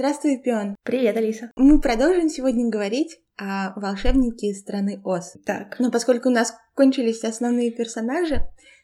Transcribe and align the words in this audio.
Здравствуй, 0.00 0.38
Пион. 0.38 0.76
Привет, 0.82 1.18
Алиса. 1.18 1.50
Мы 1.56 1.78
продолжим 1.78 2.30
сегодня 2.30 2.70
говорить 2.70 3.20
о 3.36 3.78
волшебнике 3.78 4.54
страны 4.54 4.98
Оз. 5.04 5.36
Так. 5.44 5.78
Но 5.78 5.90
поскольку 5.90 6.30
у 6.30 6.32
нас 6.32 6.54
кончились 6.74 7.22
основные 7.22 7.70
персонажи, 7.70 8.40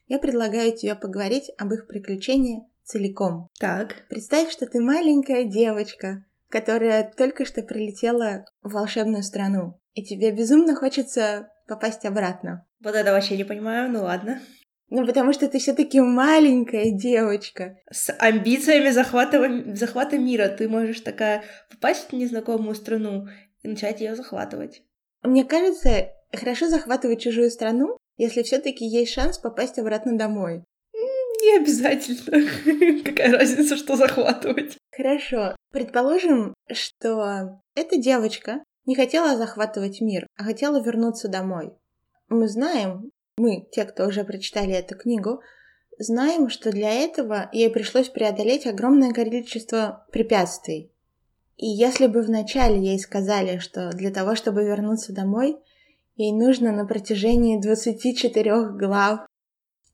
я 0.09 0.19
предлагаю 0.19 0.77
тебе 0.77 0.95
поговорить 0.95 1.51
об 1.57 1.73
их 1.73 1.87
приключениях 1.87 2.65
целиком. 2.85 3.49
Так. 3.59 4.07
Представь, 4.11 4.51
что 4.51 4.67
ты 4.67 4.79
маленькая 4.79 5.45
девочка, 5.45 6.27
которая 6.51 7.11
только 7.17 7.47
что 7.47 7.63
прилетела 7.63 8.45
в 8.61 8.75
волшебную 8.75 9.23
страну, 9.23 9.81
и 9.95 10.05
тебе 10.05 10.33
безумно 10.33 10.75
хочется 10.77 11.49
попасть 11.67 12.05
обратно. 12.05 12.67
Вот 12.85 12.95
это 12.95 13.13
вообще 13.13 13.39
не 13.39 13.45
понимаю, 13.45 13.91
ну 13.91 14.03
ладно. 14.03 14.43
Ну, 14.89 15.05
потому 15.05 15.33
что 15.33 15.49
ты 15.49 15.59
все-таки 15.59 16.01
маленькая 16.01 16.91
девочка. 16.93 17.79
С 17.91 18.13
амбициями 18.19 18.91
захвата, 18.91 19.65
захвата 19.75 20.17
мира 20.17 20.49
ты 20.49 20.69
можешь 20.69 21.01
такая 21.01 21.43
попасть 21.71 22.11
в 22.11 22.13
незнакомую 22.13 22.75
страну 22.77 23.27
и 23.63 23.69
начать 23.69 24.01
ее 24.01 24.15
захватывать. 24.15 24.83
Мне 25.23 25.45
кажется, 25.45 26.13
хорошо 26.33 26.69
захватывать 26.69 27.21
чужую 27.21 27.51
страну, 27.51 27.97
если 28.17 28.43
все-таки 28.43 28.85
есть 28.85 29.13
шанс 29.13 29.39
попасть 29.39 29.79
обратно 29.79 30.17
домой. 30.17 30.63
Не 31.43 31.57
обязательно. 31.57 33.03
Какая 33.05 33.33
разница, 33.33 33.77
что 33.77 33.97
захватывать? 33.97 34.79
Хорошо. 34.97 35.57
Предположим, 35.73 36.55
что 36.73 37.61
эта 37.75 37.99
девочка 37.99 38.63
не 38.87 38.95
хотела 38.95 39.37
захватывать 39.37 40.01
мир, 40.01 40.27
а 40.37 40.45
хотела 40.45 40.83
вернуться 40.83 41.29
домой. 41.29 41.73
Мы 42.29 42.49
знаем, 42.49 43.11
мы, 43.37 43.67
те, 43.71 43.85
кто 43.85 44.07
уже 44.07 44.25
прочитали 44.25 44.73
эту 44.73 44.97
книгу, 44.97 45.41
знаем, 45.99 46.49
что 46.49 46.71
для 46.71 46.91
этого 46.91 47.49
ей 47.53 47.71
пришлось 47.71 48.09
преодолеть 48.09 48.67
огромное 48.67 49.13
количество 49.13 50.07
препятствий. 50.11 50.91
И 51.57 51.67
если 51.67 52.07
бы 52.07 52.23
вначале 52.23 52.79
ей 52.79 52.99
сказали, 52.99 53.59
что 53.59 53.91
для 53.91 54.11
того, 54.11 54.35
чтобы 54.35 54.65
вернуться 54.65 55.13
домой, 55.13 55.57
ей 56.17 56.33
нужно 56.33 56.73
на 56.73 56.87
протяжении 56.87 57.61
24 57.61 58.71
глав 58.73 59.27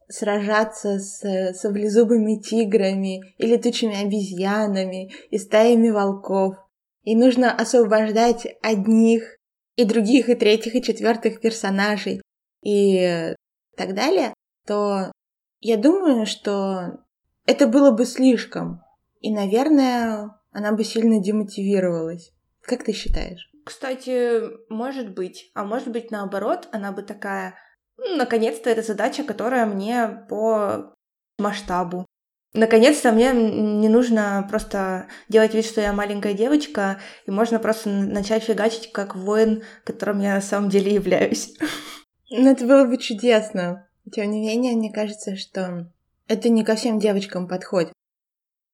сражаться 0.08 0.98
с 0.98 1.54
саблезубыми 1.54 2.40
тиграми 2.40 3.34
и 3.38 3.46
летучими 3.46 4.04
обезьянами 4.04 5.12
и 5.30 5.38
стаями 5.38 5.90
волков, 5.90 6.56
и 7.04 7.16
нужно 7.16 7.52
освобождать 7.52 8.46
одних 8.62 9.38
и 9.76 9.84
других, 9.84 10.28
и 10.28 10.34
третьих, 10.34 10.74
и 10.74 10.82
четвертых 10.82 11.40
персонажей, 11.40 12.20
и 12.62 13.34
так 13.76 13.94
далее, 13.94 14.34
то 14.66 15.12
я 15.60 15.76
думаю, 15.76 16.26
что 16.26 16.98
это 17.46 17.66
было 17.66 17.90
бы 17.90 18.04
слишком. 18.04 18.82
И, 19.20 19.32
наверное, 19.32 20.30
она 20.50 20.72
бы 20.72 20.84
сильно 20.84 21.20
демотивировалась. 21.20 22.32
Как 22.62 22.84
ты 22.84 22.92
считаешь? 22.92 23.50
Кстати, 23.64 24.40
может 24.68 25.14
быть. 25.14 25.50
А 25.54 25.64
может 25.64 25.88
быть, 25.88 26.10
наоборот, 26.10 26.68
она 26.72 26.92
бы 26.92 27.02
такая... 27.02 27.54
«Ну, 27.98 28.16
наконец-то 28.16 28.70
это 28.70 28.82
задача, 28.82 29.22
которая 29.22 29.66
мне 29.66 30.24
по 30.28 30.94
масштабу. 31.38 32.06
Наконец-то 32.54 33.12
мне 33.12 33.32
не 33.32 33.88
нужно 33.88 34.46
просто 34.50 35.06
делать 35.28 35.54
вид, 35.54 35.64
что 35.64 35.80
я 35.80 35.92
маленькая 35.92 36.34
девочка, 36.34 37.00
и 37.26 37.30
можно 37.30 37.58
просто 37.58 37.88
начать 37.88 38.44
фигачить 38.44 38.92
как 38.92 39.14
воин, 39.14 39.62
которым 39.84 40.20
я 40.20 40.34
на 40.34 40.40
самом 40.40 40.68
деле 40.68 40.94
являюсь. 40.94 41.54
Ну, 42.32 42.50
это 42.50 42.66
было 42.66 42.84
бы 42.84 42.96
чудесно. 42.96 43.86
Тем 44.10 44.30
не 44.30 44.40
менее, 44.40 44.74
мне 44.74 44.90
кажется, 44.90 45.36
что 45.36 45.86
это 46.28 46.48
не 46.48 46.64
ко 46.64 46.74
всем 46.74 46.98
девочкам 46.98 47.46
подходит. 47.46 47.92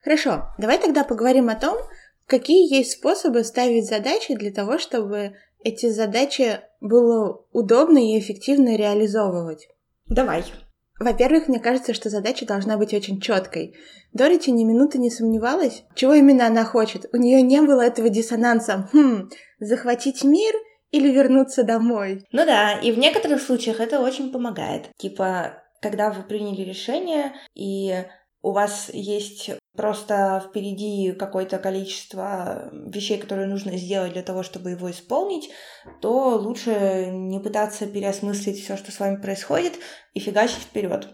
Хорошо, 0.01 0.55
давай 0.59 0.79
тогда 0.79 1.03
поговорим 1.03 1.49
о 1.49 1.57
том, 1.57 1.77
какие 2.27 2.73
есть 2.73 2.93
способы 2.93 3.43
ставить 3.43 3.87
задачи 3.87 4.35
для 4.35 4.53
того, 4.53 4.79
чтобы 4.79 5.35
эти 5.65 5.91
задачи 5.91 6.61
было 6.81 7.45
удобно 7.53 7.99
и 7.99 8.19
эффективно 8.19 8.77
реализовывать. 8.77 9.69
Давай. 10.07 10.45
Во-первых, 11.01 11.49
мне 11.49 11.59
кажется, 11.59 11.95
что 11.95 12.11
задача 12.11 12.47
должна 12.47 12.77
быть 12.77 12.95
очень 12.95 13.21
четкой. 13.21 13.77
Дороти 14.13 14.53
ни 14.53 14.65
минуты 14.65 14.99
не 14.99 15.11
сомневалась, 15.11 15.85
чего 15.95 16.15
именно 16.15 16.47
она 16.47 16.65
хочет. 16.65 17.07
У 17.13 17.17
нее 17.17 17.43
не 17.43 17.61
было 17.61 17.83
этого 17.83 18.09
диссонанса. 18.09 18.89
Хм, 18.93 19.31
захватить 19.59 20.25
мир 20.25 20.55
или 20.91 21.11
вернуться 21.11 21.65
домой. 21.65 22.25
Ну 22.33 22.45
да, 22.45 22.79
и 22.81 22.93
в 22.93 22.99
некоторых 22.99 23.43
случаях 23.43 23.81
это 23.81 24.01
очень 24.01 24.33
помогает. 24.33 24.91
Типа, 24.97 25.63
когда 25.81 26.11
вы 26.11 26.23
приняли 26.23 26.63
решение, 26.63 27.33
и 27.55 28.05
у 28.43 28.53
вас 28.53 28.91
есть 28.93 29.51
просто 29.77 30.43
впереди 30.49 31.13
какое-то 31.13 31.59
количество 31.59 32.71
вещей, 32.73 33.19
которые 33.19 33.47
нужно 33.47 33.77
сделать 33.77 34.13
для 34.13 34.23
того, 34.23 34.43
чтобы 34.43 34.71
его 34.71 34.91
исполнить, 34.91 35.51
то 36.01 36.37
лучше 36.37 37.11
не 37.13 37.41
пытаться 37.41 37.87
переосмыслить 37.87 38.63
все, 38.63 38.77
что 38.77 38.91
с 38.91 39.01
вами 39.01 39.21
происходит, 39.21 39.75
и 40.15 40.21
фигачить 40.21 40.63
вперед. 40.63 41.09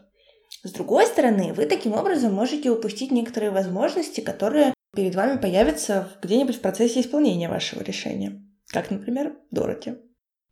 С 0.62 0.72
другой 0.72 1.06
стороны, 1.06 1.52
вы 1.52 1.66
таким 1.66 1.92
образом 1.92 2.32
можете 2.32 2.70
упустить 2.70 3.10
некоторые 3.10 3.50
возможности, 3.50 4.20
которые 4.20 4.72
перед 4.94 5.14
вами 5.14 5.38
появятся 5.38 6.08
где-нибудь 6.22 6.56
в 6.56 6.60
процессе 6.60 7.00
исполнения 7.00 7.48
вашего 7.48 7.82
решения. 7.82 8.40
Как, 8.74 8.90
например, 8.90 9.36
Дороти. 9.52 9.94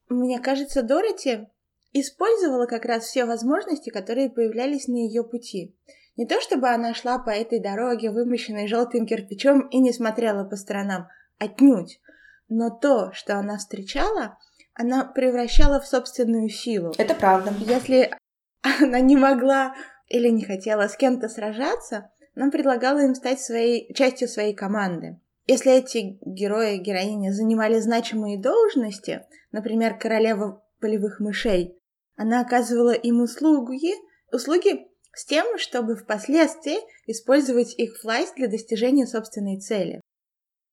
Мне 0.09 0.39
кажется, 0.39 0.85
Дороти 0.85 1.49
использовала 1.93 2.67
как 2.67 2.85
раз 2.85 3.03
все 3.03 3.25
возможности, 3.25 3.91
которые 3.91 4.31
появлялись 4.31 4.87
на 4.87 4.95
ее 4.95 5.25
пути. 5.25 5.77
Не 6.17 6.27
то 6.27 6.41
чтобы 6.41 6.69
она 6.69 6.95
шла 6.95 7.19
по 7.19 7.31
этой 7.31 7.59
дороге, 7.59 8.13
вымощенной 8.13 8.69
желтым 8.69 9.07
кирпичом, 9.07 9.67
и 9.71 9.79
не 9.79 9.93
смотрела 9.93 10.45
по 10.45 10.55
сторонам, 10.55 11.09
отнюдь. 11.39 12.01
Но 12.49 12.71
то, 12.71 13.13
что 13.13 13.39
она 13.39 13.59
встречала, 13.59 14.39
она 14.75 15.05
превращала 15.05 15.81
в 15.81 15.87
собственную 15.89 16.49
силу. 16.49 16.93
Это 16.99 17.15
правда. 17.15 17.53
Если 17.59 18.15
она 18.63 19.01
не 19.01 19.17
могла 19.17 19.75
или 20.07 20.29
не 20.29 20.45
хотела 20.45 20.87
с 20.87 20.97
кем-то 20.97 21.29
сражаться, 21.29 22.13
она 22.37 22.53
предлагала 22.53 23.01
им 23.01 23.17
стать 23.17 23.41
своей 23.41 23.93
частью 23.95 24.29
своей 24.29 24.55
команды. 24.55 25.19
Если 25.47 25.73
эти 25.73 26.19
герои 26.25 26.77
и 26.77 26.81
героини 26.81 27.31
занимали 27.31 27.81
значимые 27.81 28.39
должности, 28.39 29.27
например, 29.51 29.99
королева 29.99 30.65
полевых 30.81 31.19
мышей, 31.19 31.77
она 32.17 32.41
оказывала 32.41 32.93
им 32.93 33.21
услуги, 33.21 33.95
услуги 34.33 34.87
с 35.13 35.25
тем, 35.25 35.59
чтобы 35.59 35.97
впоследствии 35.97 36.79
использовать 37.07 37.75
их 37.77 38.03
власть 38.05 38.37
для 38.37 38.49
достижения 38.49 39.07
собственной 39.07 39.59
цели. 39.59 40.01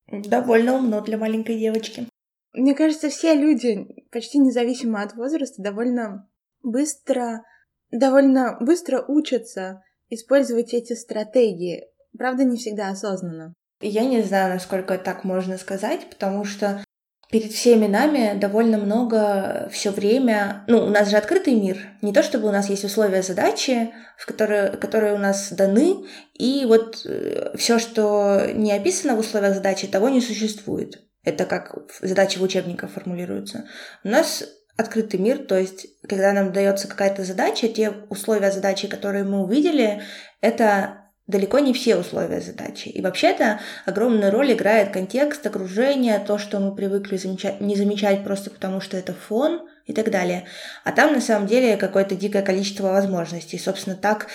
Довольно 0.07 0.75
умно 0.75 1.01
для 1.01 1.17
маленькой 1.17 1.57
девочки. 1.57 2.07
Мне 2.53 2.73
кажется, 2.73 3.09
все 3.09 3.33
люди, 3.35 3.87
почти 4.11 4.39
независимо 4.39 5.01
от 5.01 5.15
возраста, 5.15 5.61
довольно 5.61 6.29
быстро, 6.63 7.43
довольно 7.91 8.57
быстро 8.59 9.03
учатся 9.07 9.83
использовать 10.09 10.73
эти 10.73 10.93
стратегии. 10.93 11.87
Правда, 12.17 12.43
не 12.43 12.57
всегда 12.57 12.89
осознанно. 12.89 13.53
Я 13.81 14.03
не 14.03 14.21
знаю, 14.21 14.53
насколько 14.53 14.97
так 14.97 15.23
можно 15.23 15.57
сказать, 15.57 16.09
потому 16.09 16.43
что 16.43 16.83
перед 17.31 17.51
всеми 17.51 17.87
нами 17.87 18.37
довольно 18.37 18.77
много 18.77 19.69
все 19.71 19.91
время... 19.91 20.63
Ну, 20.67 20.85
у 20.85 20.89
нас 20.89 21.09
же 21.09 21.17
открытый 21.17 21.55
мир. 21.55 21.77
Не 22.01 22.11
то, 22.11 22.23
чтобы 22.23 22.47
у 22.47 22.51
нас 22.51 22.69
есть 22.69 22.83
условия 22.83 23.21
задачи, 23.21 23.91
в 24.17 24.25
которые, 24.25 24.71
которые 24.71 25.13
у 25.13 25.17
нас 25.17 25.51
даны, 25.51 26.05
и 26.33 26.65
вот 26.67 27.05
э, 27.05 27.55
все, 27.55 27.79
что 27.79 28.47
не 28.53 28.73
описано 28.73 29.15
в 29.15 29.19
условиях 29.19 29.53
задачи, 29.53 29.87
того 29.87 30.09
не 30.09 30.21
существует. 30.21 31.01
Это 31.23 31.45
как 31.45 31.75
задачи 32.01 32.39
в 32.39 32.43
учебниках 32.43 32.89
формулируются. 32.91 33.65
У 34.03 34.09
нас 34.09 34.43
открытый 34.75 35.19
мир, 35.19 35.39
то 35.39 35.57
есть 35.57 35.87
когда 36.07 36.33
нам 36.33 36.51
дается 36.51 36.87
какая-то 36.87 37.23
задача, 37.23 37.67
те 37.67 37.91
условия 38.09 38.51
задачи, 38.51 38.87
которые 38.87 39.25
мы 39.25 39.43
увидели, 39.43 40.01
это 40.41 41.08
далеко 41.29 41.59
не 41.59 41.73
все 41.73 41.95
условия 41.95 42.41
задачи. 42.41 42.87
И 42.87 43.01
вообще-то 43.01 43.59
огромную 43.85 44.31
роль 44.31 44.53
играет 44.53 44.91
контекст, 44.91 45.45
окружение, 45.45 46.17
то, 46.17 46.39
что 46.39 46.59
мы 46.59 46.75
привыкли 46.75 47.17
замечать, 47.17 47.61
не 47.61 47.75
замечать 47.75 48.23
просто 48.23 48.49
потому, 48.49 48.81
что 48.81 48.97
это 48.97 49.13
фон 49.13 49.61
и 49.85 49.93
так 49.93 50.09
далее. 50.09 50.45
А 50.83 50.91
там 50.91 51.13
на 51.13 51.21
самом 51.21 51.47
деле 51.47 51.77
какое-то 51.77 52.15
дикое 52.15 52.41
количество 52.41 52.87
возможностей. 52.87 53.59
Собственно, 53.59 53.95
так 53.95 54.25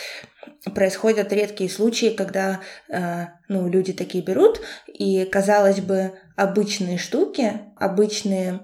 происходят 0.72 1.32
редкие 1.32 1.68
случаи, 1.68 2.14
когда 2.16 2.60
э, 2.88 3.26
ну, 3.48 3.68
люди 3.68 3.92
такие 3.92 4.22
берут, 4.22 4.60
и, 4.86 5.24
казалось 5.24 5.80
бы, 5.80 6.12
обычные 6.36 6.98
штуки, 6.98 7.60
обычные 7.76 8.60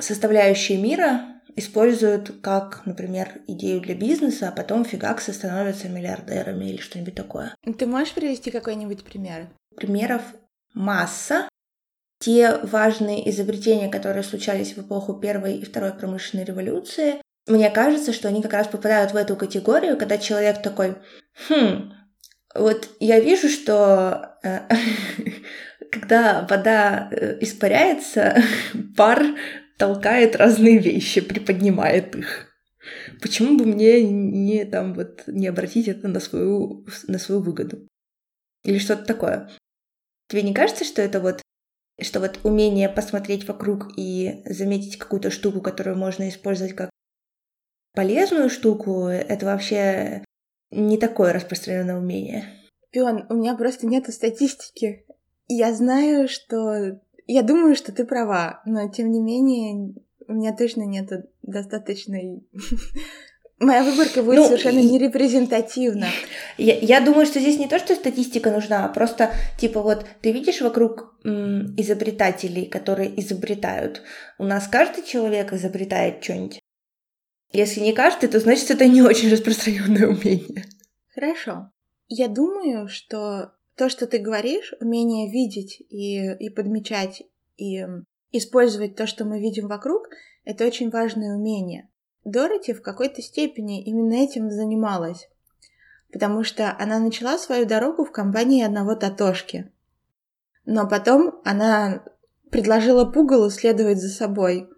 составляющие 0.00 0.78
мира 0.78 1.33
используют 1.56 2.32
как, 2.42 2.82
например, 2.84 3.40
идею 3.46 3.80
для 3.80 3.94
бизнеса, 3.94 4.48
а 4.48 4.52
потом 4.52 4.84
фигаксы 4.84 5.32
становятся 5.32 5.88
миллиардерами 5.88 6.66
или 6.66 6.80
что-нибудь 6.80 7.14
такое. 7.14 7.54
Ты 7.78 7.86
можешь 7.86 8.12
привести 8.14 8.50
какой-нибудь 8.50 9.04
пример? 9.04 9.48
Примеров 9.76 10.22
масса. 10.74 11.48
Те 12.20 12.58
важные 12.62 13.28
изобретения, 13.30 13.88
которые 13.88 14.22
случались 14.22 14.76
в 14.76 14.78
эпоху 14.78 15.14
Первой 15.14 15.56
и 15.58 15.64
Второй 15.64 15.92
промышленной 15.92 16.44
революции, 16.44 17.20
мне 17.46 17.70
кажется, 17.70 18.12
что 18.12 18.28
они 18.28 18.40
как 18.42 18.54
раз 18.54 18.68
попадают 18.68 19.12
в 19.12 19.16
эту 19.16 19.36
категорию, 19.36 19.98
когда 19.98 20.16
человек 20.16 20.62
такой, 20.62 20.96
хм, 21.48 21.92
вот 22.54 22.88
я 23.00 23.20
вижу, 23.20 23.48
что 23.48 24.38
э, 24.42 24.60
когда 25.92 26.46
вода 26.48 27.08
э, 27.10 27.38
испаряется, 27.40 28.42
пар 28.96 29.22
толкает 29.76 30.36
разные 30.36 30.78
вещи, 30.78 31.20
приподнимает 31.20 32.14
их. 32.14 32.50
Почему 33.20 33.56
бы 33.56 33.64
мне 33.64 34.02
не 34.02 34.64
там 34.64 34.94
вот 34.94 35.24
не 35.26 35.46
обратить 35.46 35.88
это 35.88 36.08
на 36.08 36.20
свою, 36.20 36.86
на 37.06 37.18
свою 37.18 37.40
выгоду? 37.40 37.88
Или 38.64 38.78
что-то 38.78 39.04
такое. 39.04 39.50
Тебе 40.28 40.42
не 40.42 40.54
кажется, 40.54 40.84
что 40.84 41.02
это 41.02 41.20
вот 41.20 41.40
что 42.00 42.18
вот 42.18 42.40
умение 42.42 42.88
посмотреть 42.88 43.46
вокруг 43.46 43.96
и 43.96 44.42
заметить 44.46 44.98
какую-то 44.98 45.30
штуку, 45.30 45.60
которую 45.60 45.96
можно 45.96 46.28
использовать 46.28 46.74
как 46.74 46.90
полезную 47.94 48.50
штуку, 48.50 49.06
это 49.06 49.46
вообще 49.46 50.24
не 50.70 50.98
такое 50.98 51.32
распространенное 51.32 51.96
умение. 51.96 52.44
Пион, 52.90 53.26
у 53.28 53.34
меня 53.34 53.54
просто 53.56 53.86
нету 53.86 54.12
статистики. 54.12 55.06
Я 55.46 55.72
знаю, 55.72 56.28
что... 56.28 57.00
Я 57.26 57.42
думаю, 57.42 57.74
что 57.74 57.92
ты 57.92 58.04
права, 58.04 58.62
но 58.66 58.88
тем 58.88 59.10
не 59.10 59.20
менее 59.20 59.94
у 60.26 60.34
меня 60.34 60.54
точно 60.54 60.82
нету 60.82 61.24
достаточной 61.42 62.42
Моя 63.60 63.84
выборка 63.84 64.22
будет 64.22 64.38
ну, 64.38 64.46
совершенно 64.46 64.80
нерепрезентативна. 64.80 66.08
Я, 66.58 66.76
я 66.76 67.00
думаю, 67.00 67.24
что 67.24 67.38
здесь 67.38 67.58
не 67.58 67.68
то, 67.68 67.78
что 67.78 67.94
статистика 67.94 68.50
нужна, 68.50 68.84
а 68.84 68.88
просто, 68.88 69.32
типа, 69.58 69.80
вот 69.80 70.04
ты 70.20 70.32
видишь 70.32 70.60
вокруг 70.60 71.14
м, 71.24 71.74
изобретателей, 71.76 72.66
которые 72.66 73.18
изобретают. 73.20 74.02
У 74.38 74.44
нас 74.44 74.66
каждый 74.66 75.04
человек 75.04 75.52
изобретает 75.52 76.22
что-нибудь. 76.22 76.60
Если 77.52 77.80
не 77.80 77.92
каждый, 77.92 78.28
то 78.28 78.40
значит 78.40 78.70
это 78.72 78.86
не 78.86 79.02
очень 79.02 79.30
распространенное 79.32 80.08
умение. 80.08 80.64
Хорошо. 81.14 81.70
Я 82.08 82.26
думаю, 82.28 82.88
что 82.88 83.52
то, 83.76 83.88
что 83.88 84.06
ты 84.06 84.18
говоришь, 84.18 84.74
умение 84.80 85.30
видеть 85.30 85.80
и, 85.90 86.32
и 86.34 86.50
подмечать, 86.50 87.22
и 87.56 87.86
использовать 88.32 88.96
то, 88.96 89.06
что 89.06 89.24
мы 89.24 89.40
видим 89.40 89.68
вокруг, 89.68 90.08
это 90.44 90.66
очень 90.66 90.90
важное 90.90 91.36
умение. 91.36 91.88
Дороти 92.24 92.72
в 92.72 92.82
какой-то 92.82 93.22
степени 93.22 93.84
именно 93.84 94.14
этим 94.14 94.50
занималась, 94.50 95.28
потому 96.12 96.42
что 96.44 96.74
она 96.78 96.98
начала 96.98 97.38
свою 97.38 97.66
дорогу 97.66 98.04
в 98.04 98.12
компании 98.12 98.64
одного 98.64 98.94
Татошки. 98.94 99.70
Но 100.64 100.88
потом 100.88 101.40
она 101.44 102.04
предложила 102.50 103.04
Пугалу 103.04 103.50
следовать 103.50 103.98
за 103.98 104.08
собой, 104.08 104.68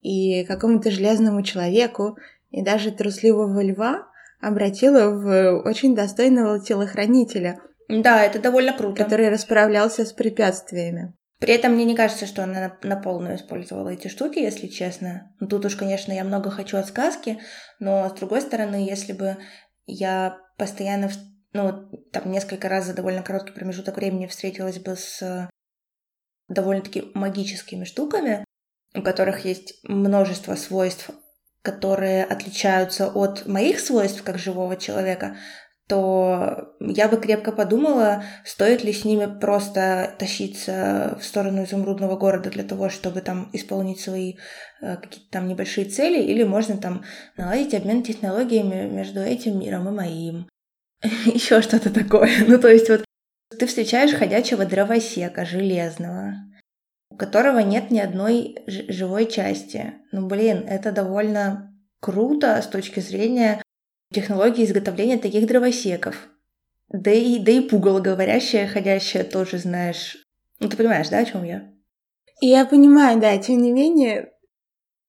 и 0.00 0.44
какому-то 0.44 0.90
железному 0.90 1.42
человеку, 1.42 2.16
и 2.50 2.62
даже 2.62 2.92
трусливого 2.92 3.62
льва 3.62 4.06
обратила 4.40 5.10
в 5.10 5.62
очень 5.64 5.94
достойного 5.94 6.60
телохранителя. 6.60 7.60
Да, 7.88 8.24
это 8.24 8.38
довольно 8.38 8.76
круто. 8.76 9.02
Который 9.02 9.30
расправлялся 9.30 10.04
с 10.04 10.12
препятствиями. 10.12 11.14
При 11.38 11.54
этом 11.54 11.72
мне 11.72 11.84
не 11.84 11.94
кажется, 11.94 12.26
что 12.26 12.42
она 12.42 12.60
на, 12.82 12.88
на 12.88 13.00
полную 13.00 13.36
использовала 13.36 13.90
эти 13.90 14.08
штуки, 14.08 14.38
если 14.40 14.66
честно. 14.66 15.32
Ну, 15.40 15.46
тут 15.46 15.64
уж, 15.64 15.76
конечно, 15.76 16.12
я 16.12 16.24
много 16.24 16.50
хочу 16.50 16.76
от 16.76 16.86
сказки, 16.86 17.38
но, 17.78 18.08
с 18.08 18.12
другой 18.12 18.40
стороны, 18.40 18.76
если 18.76 19.12
бы 19.12 19.36
я 19.86 20.38
постоянно, 20.56 21.10
ну, 21.52 21.88
там, 22.12 22.30
несколько 22.30 22.68
раз 22.68 22.86
за 22.86 22.94
довольно 22.94 23.22
короткий 23.22 23.52
промежуток 23.52 23.96
времени 23.96 24.26
встретилась 24.26 24.80
бы 24.80 24.96
с 24.96 25.48
довольно-таки 26.48 27.04
магическими 27.14 27.84
штуками, 27.84 28.44
у 28.94 29.02
которых 29.02 29.44
есть 29.44 29.78
множество 29.84 30.56
свойств, 30.56 31.10
которые 31.62 32.24
отличаются 32.24 33.08
от 33.08 33.46
моих 33.46 33.78
свойств 33.78 34.22
как 34.24 34.38
живого 34.38 34.76
человека, 34.76 35.36
то 35.88 36.74
я 36.80 37.08
бы 37.08 37.16
крепко 37.16 37.50
подумала, 37.50 38.22
стоит 38.44 38.84
ли 38.84 38.92
с 38.92 39.06
ними 39.06 39.26
просто 39.40 40.14
тащиться 40.18 41.16
в 41.18 41.24
сторону 41.24 41.64
изумрудного 41.64 42.16
города 42.16 42.50
для 42.50 42.62
того, 42.62 42.90
чтобы 42.90 43.22
там 43.22 43.48
исполнить 43.54 43.98
свои 43.98 44.34
э, 44.82 44.96
какие-то 44.96 45.30
там 45.30 45.48
небольшие 45.48 45.86
цели, 45.86 46.22
или 46.22 46.44
можно 46.44 46.76
там 46.76 47.04
наладить 47.38 47.72
обмен 47.72 48.02
технологиями 48.02 48.86
между 48.86 49.20
этим 49.20 49.58
миром 49.58 49.88
и 49.88 49.92
моим. 49.92 50.48
Еще 51.24 51.62
что-то 51.62 51.90
такое. 51.90 52.30
Ну, 52.46 52.58
то 52.58 52.68
есть 52.68 52.90
вот 52.90 53.04
ты 53.58 53.66
встречаешь 53.66 54.12
ходячего 54.12 54.66
дровосека 54.66 55.46
железного, 55.46 56.34
у 57.10 57.16
которого 57.16 57.60
нет 57.60 57.90
ни 57.90 57.98
одной 57.98 58.58
живой 58.66 59.24
части. 59.24 59.94
Ну, 60.12 60.26
блин, 60.26 60.66
это 60.68 60.92
довольно 60.92 61.74
круто 62.00 62.60
с 62.60 62.66
точки 62.66 63.00
зрения 63.00 63.62
технологии 64.12 64.64
изготовления 64.64 65.18
таких 65.18 65.46
дровосеков. 65.46 66.28
Да 66.88 67.10
и, 67.10 67.38
да 67.38 67.52
и 67.52 67.60
пугало 67.60 68.00
говорящее, 68.00 68.66
ходящее 68.66 69.24
тоже 69.24 69.58
знаешь. 69.58 70.16
Ну, 70.58 70.68
ты 70.68 70.76
понимаешь, 70.76 71.08
да, 71.08 71.18
о 71.18 71.24
чем 71.24 71.44
я? 71.44 71.70
Я 72.40 72.64
понимаю, 72.64 73.20
да, 73.20 73.36
тем 73.38 73.60
не 73.60 73.72
менее, 73.72 74.32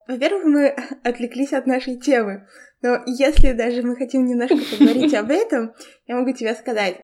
во-первых, 0.08 0.46
мы 0.46 0.68
отвлеклись 1.04 1.54
от 1.54 1.68
нашей 1.68 1.98
темы, 1.98 2.48
но 2.82 3.04
если 3.06 3.54
даже 3.54 3.82
мы 3.82 3.96
хотим 3.96 4.26
немножко 4.26 4.58
поговорить 4.78 5.14
об 5.14 5.32
этом, 5.32 5.74
я 6.08 6.16
могу 6.16 6.34
тебе 6.34 6.54
сказать, 6.56 7.02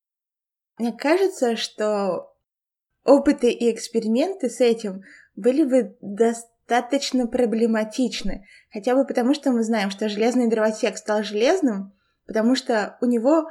мне 0.77 0.91
кажется, 0.91 1.55
что 1.55 2.33
опыты 3.05 3.51
и 3.51 3.71
эксперименты 3.71 4.49
с 4.49 4.59
этим 4.59 5.03
были 5.35 5.63
бы 5.63 5.95
достаточно 6.01 6.54
проблематичны. 6.67 8.45
Хотя 8.71 8.95
бы 8.95 9.05
потому, 9.05 9.33
что 9.33 9.51
мы 9.51 9.63
знаем, 9.63 9.89
что 9.89 10.09
железный 10.09 10.49
дровосек 10.49 10.97
стал 10.97 11.23
железным, 11.23 11.93
потому 12.25 12.55
что 12.55 12.97
у 13.01 13.05
него 13.05 13.47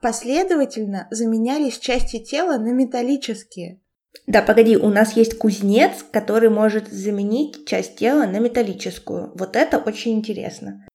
последовательно 0.00 1.08
заменялись 1.10 1.78
части 1.78 2.18
тела 2.18 2.58
на 2.58 2.72
металлические. 2.72 3.80
Да, 4.26 4.42
погоди, 4.42 4.76
у 4.76 4.88
нас 4.88 5.12
есть 5.16 5.38
кузнец, 5.38 6.04
который 6.10 6.48
может 6.48 6.88
заменить 6.88 7.66
часть 7.66 7.96
тела 7.96 8.26
на 8.26 8.38
металлическую. 8.38 9.32
Вот 9.36 9.56
это 9.56 9.78
очень 9.78 10.12
интересно. 10.12 10.86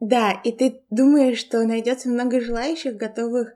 Да, 0.00 0.32
и 0.44 0.52
ты 0.52 0.82
думаешь, 0.90 1.38
что 1.38 1.64
найдется 1.64 2.08
много 2.08 2.40
желающих, 2.40 2.96
готовых 2.96 3.54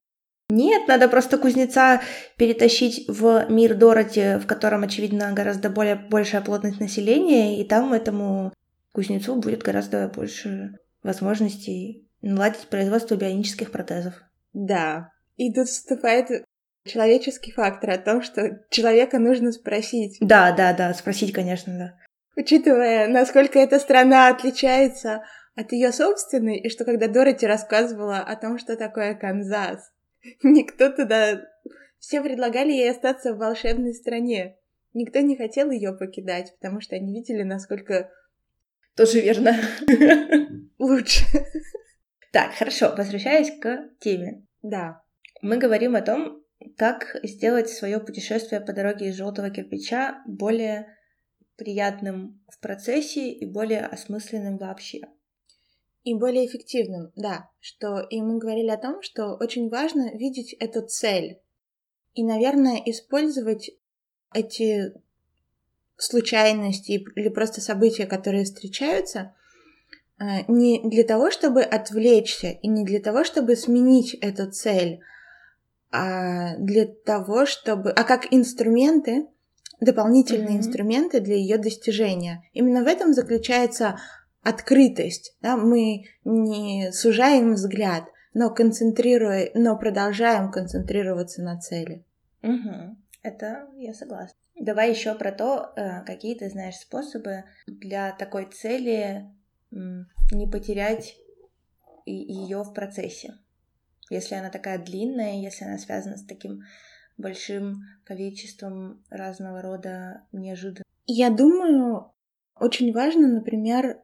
нет, 0.51 0.89
надо 0.89 1.09
просто 1.09 1.39
кузнеца 1.39 2.01
перетащить 2.37 3.09
в 3.09 3.47
мир 3.49 3.75
Дороти, 3.75 4.39
в 4.39 4.47
котором, 4.47 4.83
очевидно, 4.83 5.33
гораздо 5.33 5.71
более 5.71 5.95
большая 5.95 6.43
плотность 6.43 6.81
населения, 6.81 7.61
и 7.61 7.65
там 7.65 7.93
этому 7.93 8.53
кузнецу 8.93 9.37
будет 9.37 9.63
гораздо 9.63 10.09
больше 10.09 10.79
возможностей 11.03 12.09
наладить 12.23 12.69
производство 12.69 13.15
бионических 13.15 13.71
протезов. 13.71 14.15
Да. 14.53 15.11
И 15.37 15.53
тут 15.53 15.69
вступает 15.69 16.45
человеческий 16.87 17.53
фактор 17.53 17.91
о 17.91 17.99
том, 17.99 18.23
что 18.23 18.61
человека 18.71 19.19
нужно 19.19 19.53
спросить. 19.53 20.19
Да, 20.21 20.53
да, 20.53 20.73
да, 20.73 20.93
спросить, 20.95 21.33
конечно, 21.33 21.73
да. 21.79 21.95
Учитывая, 22.37 23.09
насколько 23.09 23.59
эта 23.59 23.79
страна 23.79 24.29
отличается 24.29 25.23
от 25.57 25.73
ее 25.73 25.93
собственной, 25.93 26.59
и 26.59 26.69
что 26.69 26.85
когда 26.85 27.09
Дороти 27.09 27.47
рассказывала 27.47 28.19
о 28.19 28.37
том, 28.37 28.59
что 28.59 28.77
такое 28.77 29.15
Канзас, 29.15 29.91
Никто 30.43 30.91
туда... 30.91 31.43
Все 31.99 32.23
предлагали 32.23 32.73
ей 32.73 32.91
остаться 32.91 33.35
в 33.35 33.39
волшебной 33.39 33.93
стране. 33.93 34.57
Никто 34.95 35.21
не 35.21 35.37
хотел 35.37 35.71
ее 35.71 35.93
покидать, 35.93 36.55
потому 36.59 36.81
что 36.81 36.97
они 36.97 37.13
видели, 37.13 37.43
насколько... 37.43 38.11
Тоже 38.97 39.21
верно. 39.21 39.55
Лучше. 40.79 41.25
Так, 42.33 42.55
хорошо, 42.55 42.95
возвращаясь 42.97 43.51
к 43.61 43.91
теме. 43.99 44.47
Да. 44.63 45.03
Мы 45.43 45.59
говорим 45.59 45.95
о 45.95 46.03
том, 46.03 46.43
как 46.77 47.17
сделать 47.23 47.69
свое 47.69 48.01
путешествие 48.01 48.61
по 48.61 48.73
дороге 48.73 49.09
из 49.09 49.17
желтого 49.17 49.51
кирпича 49.51 50.23
более 50.27 50.97
приятным 51.57 52.43
в 52.49 52.59
процессе 52.61 53.31
и 53.31 53.45
более 53.45 53.85
осмысленным 53.87 54.57
вообще. 54.59 55.01
И 56.03 56.15
более 56.15 56.47
эффективным, 56.47 57.13
да. 57.15 57.51
Что 57.61 58.01
и 58.01 58.23
мы 58.23 58.39
говорили 58.39 58.71
о 58.71 58.79
том, 58.79 59.03
что 59.03 59.35
очень 59.35 59.69
важно 59.69 60.17
видеть 60.17 60.55
эту 60.55 60.87
цель. 60.87 61.41
И, 62.15 62.25
наверное, 62.25 62.83
использовать 62.87 63.71
эти 64.33 64.93
случайности 65.97 67.05
или 67.15 67.29
просто 67.29 67.61
события, 67.61 68.07
которые 68.07 68.45
встречаются, 68.45 69.35
э, 70.19 70.45
не 70.49 70.81
для 70.89 71.05
того, 71.05 71.31
чтобы 71.31 71.63
отвлечься, 71.63 72.49
и 72.49 72.69
не 72.69 72.85
для 72.85 73.01
того, 73.01 73.23
чтобы 73.23 73.55
сменить 73.55 74.15
эту 74.15 74.51
цель, 74.51 75.01
а 75.93 76.57
для 76.57 76.87
того, 76.87 77.47
чтобы... 77.47 77.91
А 77.91 78.05
как 78.05 78.33
инструменты, 78.33 79.27
дополнительные 79.81 80.57
mm-hmm. 80.57 80.59
инструменты 80.59 81.21
для 81.21 81.37
ее 81.37 81.59
достижения. 81.59 82.43
Именно 82.53 82.85
в 82.85 82.87
этом 82.87 83.13
заключается 83.13 83.99
открытость. 84.43 85.37
Да? 85.41 85.57
Мы 85.57 86.05
не 86.25 86.93
сужаем 86.93 87.55
взгляд, 87.55 88.05
но 88.35 88.51
концентрируя, 88.51 89.51
но 89.55 89.77
продолжаем 89.79 90.51
концентрироваться 90.51 91.43
на 91.43 91.59
цели. 91.59 92.05
Угу. 92.43 92.97
Это 93.23 93.69
я 93.77 93.93
согласна. 93.95 94.37
Давай 94.59 94.91
еще 94.91 95.15
про 95.15 95.33
то, 95.33 95.73
э, 95.77 96.05
какие 96.05 96.35
ты 96.35 96.49
знаешь 96.51 96.77
способы 96.77 97.45
для 97.67 98.13
такой 98.13 98.47
цели 98.47 99.27
не 99.71 100.47
потерять 100.51 101.17
ее 102.05 102.63
в 102.63 102.73
процессе. 102.75 103.35
Если 104.11 104.35
она 104.35 104.51
такая 104.51 104.79
длинная, 104.79 105.41
если 105.41 105.65
она 105.65 105.79
связана 105.79 106.17
с 106.17 106.25
таким 106.25 106.63
большим 107.17 107.85
количеством 108.05 109.05
разного 109.11 109.63
рода 109.63 110.23
неожиданных. 110.33 110.85
Я 111.07 111.31
думаю, 111.31 112.13
очень 112.59 112.93
важно, 112.93 113.29
например, 113.29 114.01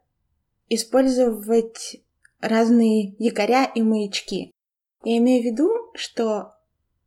использовать 0.69 1.97
разные 2.41 3.15
якоря 3.19 3.65
и 3.65 3.83
маячки. 3.83 4.53
Я 5.05 5.19
имею 5.19 5.43
в 5.43 5.47
виду, 5.47 5.71
что 5.95 6.55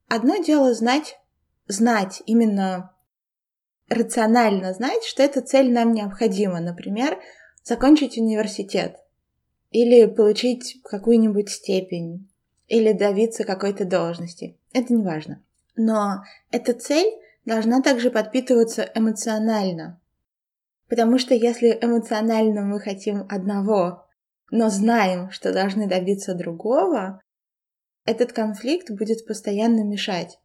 одно 0.08 0.38
дело 0.38 0.74
знать, 0.74 1.20
знать 1.68 2.24
именно 2.25 2.94
рационально 3.89 4.74
знать, 4.74 5.04
что 5.04 5.24
эта 5.24 5.42
цель 5.42 5.72
нам 5.72 5.94
необходима. 5.94 6.60
Например, 6.60 7.20
закончить 7.63 8.18
университет 8.18 8.98
или 9.72 10.06
получить 10.06 10.82
какую-нибудь 10.84 11.50
степень 11.50 12.30
или 12.68 12.94
добиться 12.94 13.44
какой-то 13.44 13.86
должности. 13.86 14.58
Это 14.74 14.94
не 14.94 15.04
важно. 15.04 15.44
Но 15.75 16.24
эта 16.51 16.74
цель 16.74 17.12
должна 17.46 17.82
также 17.82 18.12
подпитываться 18.12 18.89
эмоционально. 18.94 19.99
Потому 20.89 21.19
что 21.19 21.36
если 21.36 21.77
эмоционально 21.81 22.63
мы 22.63 22.79
хотим 22.79 23.25
одного, 23.29 24.08
но 24.51 24.69
знаем, 24.69 25.29
что 25.29 25.53
должны 25.53 25.88
добиться 25.88 26.34
другого, 26.34 27.22
этот 28.05 28.34
конфликт 28.34 28.89
будет 28.89 29.25
постоянно 29.27 29.84
мешать. 29.84 30.39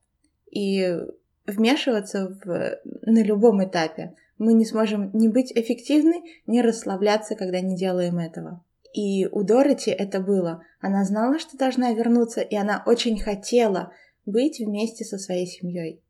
И 0.50 0.98
вмешиваться 1.46 2.38
в, 2.44 2.80
на 2.84 3.22
любом 3.22 3.64
этапе. 3.64 4.14
Мы 4.38 4.52
не 4.54 4.64
сможем 4.64 5.10
не 5.14 5.28
быть 5.28 5.52
эффективны, 5.54 6.22
не 6.46 6.62
расслабляться, 6.62 7.36
когда 7.36 7.60
не 7.60 7.76
делаем 7.76 8.18
этого. 8.18 8.64
И 8.92 9.26
у 9.26 9.42
Дороти 9.42 9.90
это 9.90 10.20
было. 10.20 10.62
Она 10.80 11.04
знала, 11.04 11.38
что 11.38 11.56
должна 11.56 11.92
вернуться, 11.92 12.40
и 12.40 12.54
она 12.54 12.82
очень 12.86 13.18
хотела 13.18 13.92
быть 14.26 14.60
вместе 14.60 15.04
со 15.04 15.18
своей 15.18 15.46
семьей. 15.46 16.03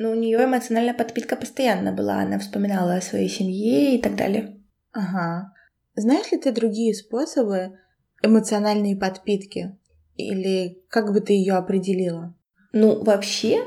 Но 0.00 0.12
у 0.12 0.14
нее 0.14 0.42
эмоциональная 0.42 0.94
подпитка 0.94 1.36
постоянно 1.36 1.92
была. 1.92 2.20
Она 2.20 2.38
вспоминала 2.38 2.94
о 2.94 3.02
своей 3.02 3.28
семье 3.28 3.96
и 3.96 4.00
так 4.00 4.16
далее. 4.16 4.58
Ага. 4.92 5.52
Знаешь 5.94 6.32
ли 6.32 6.38
ты 6.38 6.52
другие 6.52 6.94
способы 6.94 7.78
эмоциональной 8.22 8.96
подпитки? 8.96 9.76
Или 10.16 10.82
как 10.88 11.12
бы 11.12 11.20
ты 11.20 11.34
ее 11.34 11.52
определила? 11.52 12.34
Ну, 12.72 13.04
вообще, 13.04 13.62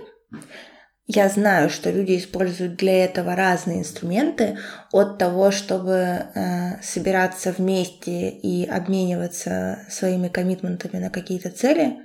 я 1.05 1.29
знаю, 1.29 1.69
что 1.69 1.91
люди 1.91 2.17
используют 2.17 2.77
для 2.77 3.05
этого 3.05 3.35
разные 3.35 3.81
инструменты, 3.81 4.57
от 4.91 5.19
того, 5.19 5.51
чтобы 5.51 5.91
э, 5.93 6.81
собираться 6.81 7.51
вместе 7.51 8.29
и 8.29 8.65
обмениваться 8.65 9.85
своими 9.87 10.29
коммитментами 10.29 10.99
на 10.99 11.11
какие-то 11.11 11.51
цели, 11.51 11.97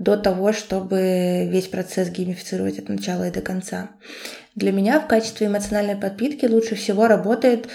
до 0.00 0.16
того, 0.16 0.52
чтобы 0.52 1.46
весь 1.50 1.68
процесс 1.68 2.08
геймифицировать 2.08 2.78
от 2.78 2.88
начала 2.88 3.28
и 3.28 3.30
до 3.30 3.42
конца. 3.42 3.90
Для 4.54 4.72
меня 4.72 4.98
в 4.98 5.06
качестве 5.06 5.46
эмоциональной 5.46 5.94
подпитки 5.94 6.46
лучше 6.46 6.74
всего 6.74 7.06
работает, 7.06 7.68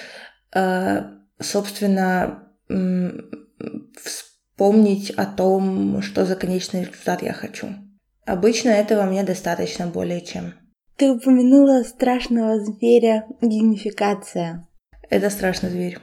э, 0.53 1.03
собственно, 1.39 2.50
вспомнить 4.03 5.12
о 5.12 5.25
том, 5.27 6.01
что 6.01 6.25
за 6.25 6.36
конечный 6.36 6.82
результат 6.82 7.22
я 7.22 7.32
хочу. 7.32 7.67
Обычно 8.25 8.70
этого 8.70 9.03
мне 9.03 9.24
достаточно 9.24 9.86
более 9.86 10.22
чем. 10.22 10.55
Ты 10.98 11.12
упомянула 11.12 11.84
страшного 11.84 12.60
зверя 12.60 13.27
геймификация. 13.39 14.67
Это 15.12 15.29
страшный 15.29 15.70
зверь. 15.70 16.00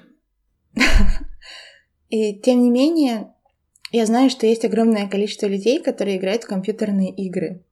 И 2.11 2.41
тем 2.41 2.63
не 2.63 2.71
менее, 2.71 3.33
я 3.93 4.07
знаю, 4.07 4.31
что 4.31 4.47
есть 4.47 4.65
огромное 4.65 5.09
количество 5.09 5.47
людей, 5.47 5.81
которые 5.81 6.17
играют 6.17 6.45
в 6.45 6.49
компьютерные 6.49 7.11
игры. 7.11 7.63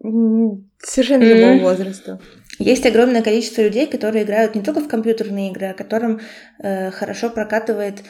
Совершенно 0.00 1.22
mm. 1.22 1.34
любого 1.34 1.70
возраста. 1.70 2.20
Есть 2.58 2.84
огромное 2.86 3.22
количество 3.22 3.62
людей, 3.62 3.86
которые 3.86 4.24
играют 4.24 4.54
не 4.54 4.62
только 4.62 4.80
в 4.80 4.88
компьютерные 4.88 5.50
игры, 5.50 5.66
а 5.66 5.74
которым 5.74 6.20
э, 6.58 6.90
хорошо 6.90 7.30
прокатывает 7.30 8.02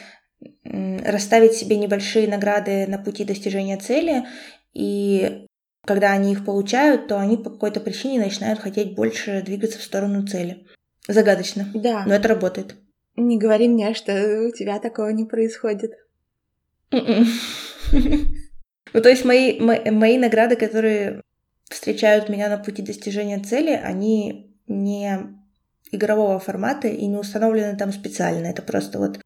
э, 0.63 1.09
расставить 1.09 1.53
себе 1.53 1.77
небольшие 1.77 2.27
награды 2.27 2.87
на 2.87 2.97
пути 2.97 3.23
достижения 3.23 3.77
цели 3.77 4.25
и 4.73 5.47
когда 5.85 6.11
они 6.11 6.33
их 6.33 6.45
получают, 6.45 7.07
то 7.07 7.19
они 7.19 7.37
по 7.37 7.49
какой-то 7.49 7.79
причине 7.79 8.19
начинают 8.19 8.59
хотеть 8.59 8.95
больше 8.95 9.41
двигаться 9.41 9.79
в 9.79 9.83
сторону 9.83 10.25
цели. 10.27 10.65
Загадочно. 11.07 11.67
Да. 11.73 12.03
Но 12.05 12.13
это 12.13 12.27
работает. 12.27 12.75
Не 13.15 13.37
говори 13.37 13.67
мне, 13.67 13.93
что 13.93 14.45
у 14.47 14.51
тебя 14.51 14.79
такого 14.79 15.09
не 15.09 15.25
происходит. 15.25 15.93
М-м. 16.91 17.25
Ну, 18.93 19.01
то 19.01 19.09
есть 19.09 19.23
мои, 19.23 19.59
мои 19.59 20.17
награды, 20.17 20.55
которые 20.55 21.21
встречают 21.69 22.27
меня 22.27 22.49
на 22.49 22.57
пути 22.57 22.81
достижения 22.81 23.39
цели, 23.39 23.71
они 23.71 24.53
не 24.67 25.17
игрового 25.91 26.39
формата 26.39 26.87
и 26.87 27.05
не 27.05 27.17
установлены 27.17 27.77
там 27.77 27.91
специально. 27.91 28.47
Это 28.47 28.61
просто 28.61 28.99
вот 28.99 29.19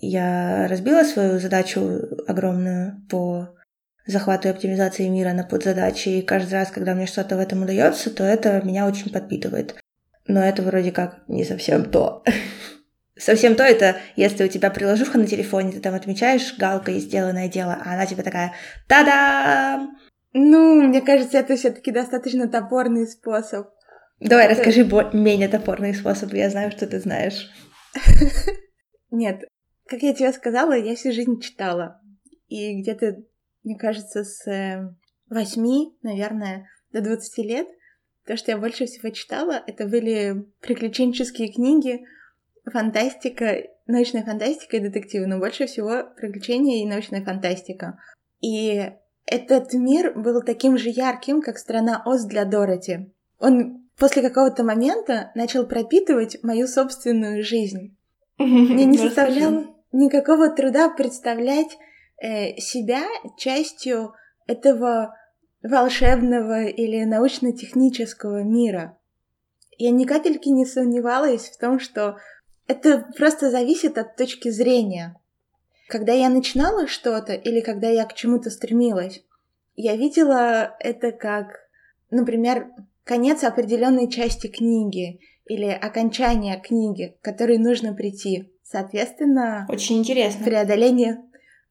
я 0.00 0.68
разбила 0.68 1.02
свою 1.02 1.38
задачу 1.38 2.00
огромную 2.26 3.02
по 3.10 3.54
захвату 4.06 4.48
и 4.48 4.50
оптимизации 4.50 5.08
мира 5.08 5.32
на 5.32 5.44
подзадачи, 5.44 6.08
и 6.08 6.22
каждый 6.22 6.54
раз, 6.54 6.70
когда 6.70 6.94
мне 6.94 7.06
что-то 7.06 7.36
в 7.36 7.40
этом 7.40 7.62
удается, 7.62 8.10
то 8.10 8.24
это 8.24 8.62
меня 8.64 8.86
очень 8.86 9.12
подпитывает. 9.12 9.74
Но 10.26 10.40
это 10.42 10.62
вроде 10.62 10.92
как 10.92 11.28
не 11.28 11.44
совсем 11.44 11.90
то. 11.90 12.24
Совсем 13.18 13.54
то 13.54 13.62
это, 13.62 13.96
если 14.16 14.44
у 14.44 14.48
тебя 14.48 14.70
приложуха 14.70 15.18
на 15.18 15.26
телефоне, 15.26 15.72
ты 15.72 15.80
там 15.80 15.94
отмечаешь 15.94 16.56
галкой 16.56 17.00
сделанное 17.00 17.48
дело, 17.48 17.78
а 17.84 17.94
она 17.94 18.06
тебе 18.06 18.22
такая 18.22 18.54
«Та-дам!» 18.86 19.98
Ну, 20.32 20.82
мне 20.82 21.00
кажется, 21.00 21.38
это 21.38 21.56
все 21.56 21.70
таки 21.70 21.90
достаточно 21.90 22.48
топорный 22.48 23.06
способ. 23.06 23.68
Давай, 24.20 24.46
это... 24.46 24.56
расскажи 24.56 24.84
менее 25.12 25.48
топорный 25.48 25.94
способ, 25.94 26.32
я 26.32 26.50
знаю, 26.50 26.70
что 26.70 26.86
ты 26.86 27.00
знаешь. 27.00 27.50
Нет, 29.10 29.44
как 29.86 30.02
я 30.02 30.14
тебе 30.14 30.32
сказала, 30.32 30.76
я 30.76 30.94
всю 30.94 31.12
жизнь 31.12 31.40
читала. 31.40 32.00
И 32.48 32.80
где-то 32.80 33.16
мне 33.68 33.76
кажется, 33.76 34.24
с 34.24 34.46
э, 34.50 34.94
восьми, 35.28 35.94
наверное, 36.02 36.66
до 36.92 37.02
20 37.02 37.44
лет. 37.44 37.68
То, 38.26 38.34
что 38.36 38.50
я 38.50 38.56
больше 38.56 38.86
всего 38.86 39.10
читала, 39.10 39.62
это 39.66 39.86
были 39.86 40.46
приключенческие 40.60 41.52
книги, 41.52 42.00
фантастика, 42.70 43.64
научная 43.86 44.24
фантастика 44.24 44.76
и 44.76 44.80
детективы, 44.80 45.26
но 45.26 45.38
больше 45.38 45.66
всего 45.66 46.04
приключения 46.16 46.82
и 46.82 46.88
научная 46.88 47.24
фантастика. 47.24 47.98
И 48.40 48.92
этот 49.26 49.72
мир 49.74 50.18
был 50.18 50.42
таким 50.42 50.78
же 50.78 50.88
ярким, 50.88 51.42
как 51.42 51.58
страна 51.58 52.02
Оз 52.04 52.24
для 52.24 52.44
Дороти. 52.44 53.12
Он 53.38 53.88
после 53.98 54.22
какого-то 54.22 54.64
момента 54.64 55.30
начал 55.34 55.66
пропитывать 55.66 56.42
мою 56.42 56.66
собственную 56.66 57.42
жизнь. 57.42 57.96
Мне 58.38 58.84
не 58.84 58.98
составляло 58.98 59.66
никакого 59.92 60.50
труда 60.50 60.88
представлять 60.90 61.76
э, 62.22 62.56
себя 62.58 63.02
частью 63.36 64.14
этого 64.46 65.14
волшебного 65.62 66.64
или 66.64 67.04
научно-технического 67.04 68.42
мира. 68.42 68.96
Я 69.76 69.90
ни 69.90 70.04
капельки 70.04 70.48
не 70.48 70.66
сомневалась 70.66 71.48
в 71.48 71.58
том, 71.58 71.78
что 71.78 72.16
это 72.68 73.04
просто 73.16 73.50
зависит 73.50 73.98
от 73.98 74.16
точки 74.16 74.50
зрения. 74.50 75.16
Когда 75.88 76.12
я 76.12 76.28
начинала 76.28 76.86
что-то 76.86 77.32
или 77.32 77.60
когда 77.60 77.88
я 77.88 78.04
к 78.04 78.14
чему-то 78.14 78.50
стремилась, 78.50 79.24
я 79.74 79.96
видела 79.96 80.76
это 80.78 81.12
как, 81.12 81.68
например, 82.10 82.68
конец 83.04 83.42
определенной 83.42 84.10
части 84.10 84.48
книги 84.48 85.20
или 85.46 85.66
окончание 85.66 86.60
книги, 86.60 87.16
к 87.20 87.24
которой 87.24 87.56
нужно 87.56 87.94
прийти. 87.94 88.52
Соответственно, 88.62 89.66
очень 89.70 89.98
интересно. 89.98 90.44
Преодоление 90.44 91.22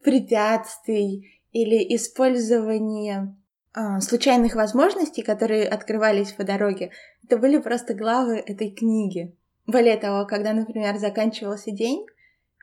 препятствий 0.04 1.42
или 1.52 1.96
использование 1.96 3.36
а, 3.74 4.02
случайных 4.02 4.56
возможностей, 4.56 5.22
которые 5.22 5.68
открывались 5.68 6.32
по 6.32 6.44
дороге, 6.44 6.92
это 7.24 7.38
были 7.38 7.60
просто 7.60 7.94
главы 7.94 8.38
этой 8.38 8.72
книги. 8.72 9.36
Более 9.68 9.98
того, 9.98 10.26
когда, 10.26 10.54
например, 10.54 10.98
заканчивался 10.98 11.72
день, 11.72 12.06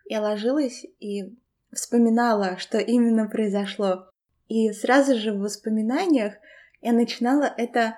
я 0.07 0.21
ложилась 0.21 0.85
и 1.01 1.37
вспоминала, 1.73 2.57
что 2.59 2.79
именно 2.79 3.29
произошло. 3.29 4.09
И 4.49 4.73
сразу 4.73 5.17
же 5.17 5.33
в 5.33 5.41
воспоминаниях 5.41 6.35
я 6.81 6.93
начинала 6.93 7.45
это 7.57 7.97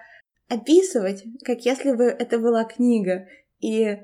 описывать, 0.48 1.24
как 1.44 1.60
если 1.64 1.92
бы 1.92 2.04
это 2.04 2.38
была 2.38 2.64
книга. 2.64 3.26
И 3.60 3.98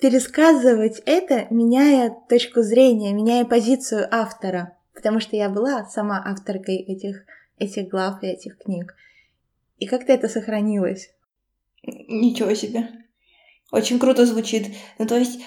пересказывать 0.00 1.00
это, 1.06 1.46
меняя 1.50 2.14
точку 2.28 2.62
зрения, 2.62 3.12
меняя 3.12 3.44
позицию 3.44 4.08
автора 4.10 4.76
потому 4.96 5.20
что 5.20 5.36
я 5.36 5.48
была 5.50 5.84
сама 5.84 6.20
авторкой 6.24 6.76
этих, 6.78 7.24
этих 7.58 7.88
глав 7.88 8.22
и 8.22 8.26
этих 8.26 8.58
книг. 8.58 8.96
И 9.78 9.86
как-то 9.86 10.12
это 10.12 10.26
сохранилось. 10.26 11.14
Ничего 11.82 12.54
себе. 12.54 12.88
Очень 13.72 13.98
круто 13.98 14.26
звучит. 14.26 14.74
Ну, 14.98 15.06
то 15.06 15.18
есть 15.18 15.40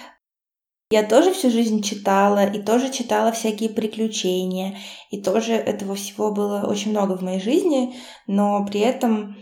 я 0.90 1.04
тоже 1.04 1.32
всю 1.32 1.50
жизнь 1.50 1.82
читала, 1.82 2.46
и 2.46 2.60
тоже 2.60 2.90
читала 2.90 3.30
всякие 3.30 3.70
приключения, 3.70 4.76
и 5.10 5.22
тоже 5.22 5.52
этого 5.52 5.94
всего 5.94 6.32
было 6.32 6.66
очень 6.66 6.90
много 6.90 7.16
в 7.16 7.22
моей 7.22 7.40
жизни, 7.40 7.94
но 8.26 8.66
при 8.66 8.80
этом 8.80 9.36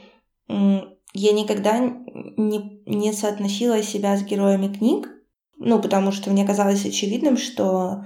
я 0.46 1.32
никогда 1.32 1.78
не, 1.78 2.82
не 2.84 3.12
соотносила 3.12 3.82
себя 3.82 4.16
с 4.16 4.24
героями 4.24 4.72
книг, 4.72 5.08
ну, 5.56 5.80
потому 5.80 6.12
что 6.12 6.30
мне 6.30 6.46
казалось 6.46 6.84
очевидным, 6.84 7.38
что 7.38 8.04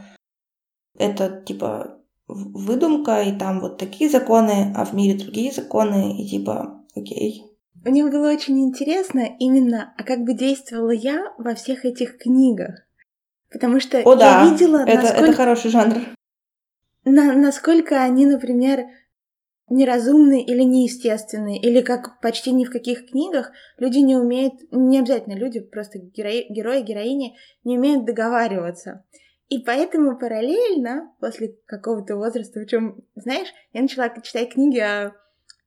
это, 0.96 1.42
типа, 1.44 1.98
выдумка, 2.28 3.22
и 3.22 3.36
там 3.36 3.60
вот 3.60 3.76
такие 3.76 4.08
законы, 4.08 4.72
а 4.76 4.84
в 4.84 4.94
мире 4.94 5.18
другие 5.18 5.52
законы, 5.52 6.22
и 6.22 6.28
типа, 6.28 6.84
окей. 6.94 7.51
Мне 7.84 8.04
было 8.04 8.30
очень 8.32 8.60
интересно 8.62 9.36
именно, 9.38 9.92
а 9.96 10.04
как 10.04 10.20
бы 10.20 10.34
действовала 10.34 10.90
я 10.92 11.32
во 11.38 11.54
всех 11.54 11.84
этих 11.84 12.18
книгах. 12.18 12.86
Потому 13.50 13.80
что 13.80 13.98
О, 13.98 14.12
я 14.12 14.16
да. 14.16 14.50
видела, 14.50 14.78
это, 14.78 15.02
насколько... 15.02 15.24
это 15.24 15.32
хороший 15.32 15.70
жанр. 15.70 15.94
На, 17.04 17.32
насколько 17.34 18.00
они, 18.00 18.24
например, 18.26 18.84
неразумные 19.68 20.44
или 20.44 20.62
неестественные, 20.62 21.60
или 21.60 21.80
как 21.80 22.20
почти 22.20 22.52
ни 22.52 22.64
в 22.64 22.70
каких 22.70 23.10
книгах 23.10 23.50
люди 23.78 23.98
не 23.98 24.16
умеют, 24.16 24.54
не 24.70 25.00
обязательно 25.00 25.34
люди, 25.34 25.60
просто 25.60 25.98
герои, 25.98 26.46
герои, 26.48 26.82
героини 26.82 27.36
не 27.64 27.78
умеют 27.78 28.04
договариваться. 28.04 29.04
И 29.48 29.58
поэтому 29.58 30.16
параллельно, 30.18 31.12
после 31.20 31.56
какого-то 31.66 32.16
возраста, 32.16 32.60
в 32.60 32.66
чем, 32.66 33.02
знаешь, 33.16 33.48
я 33.72 33.82
начала 33.82 34.08
читать 34.20 34.50
книги 34.50 34.78
о 34.78 35.12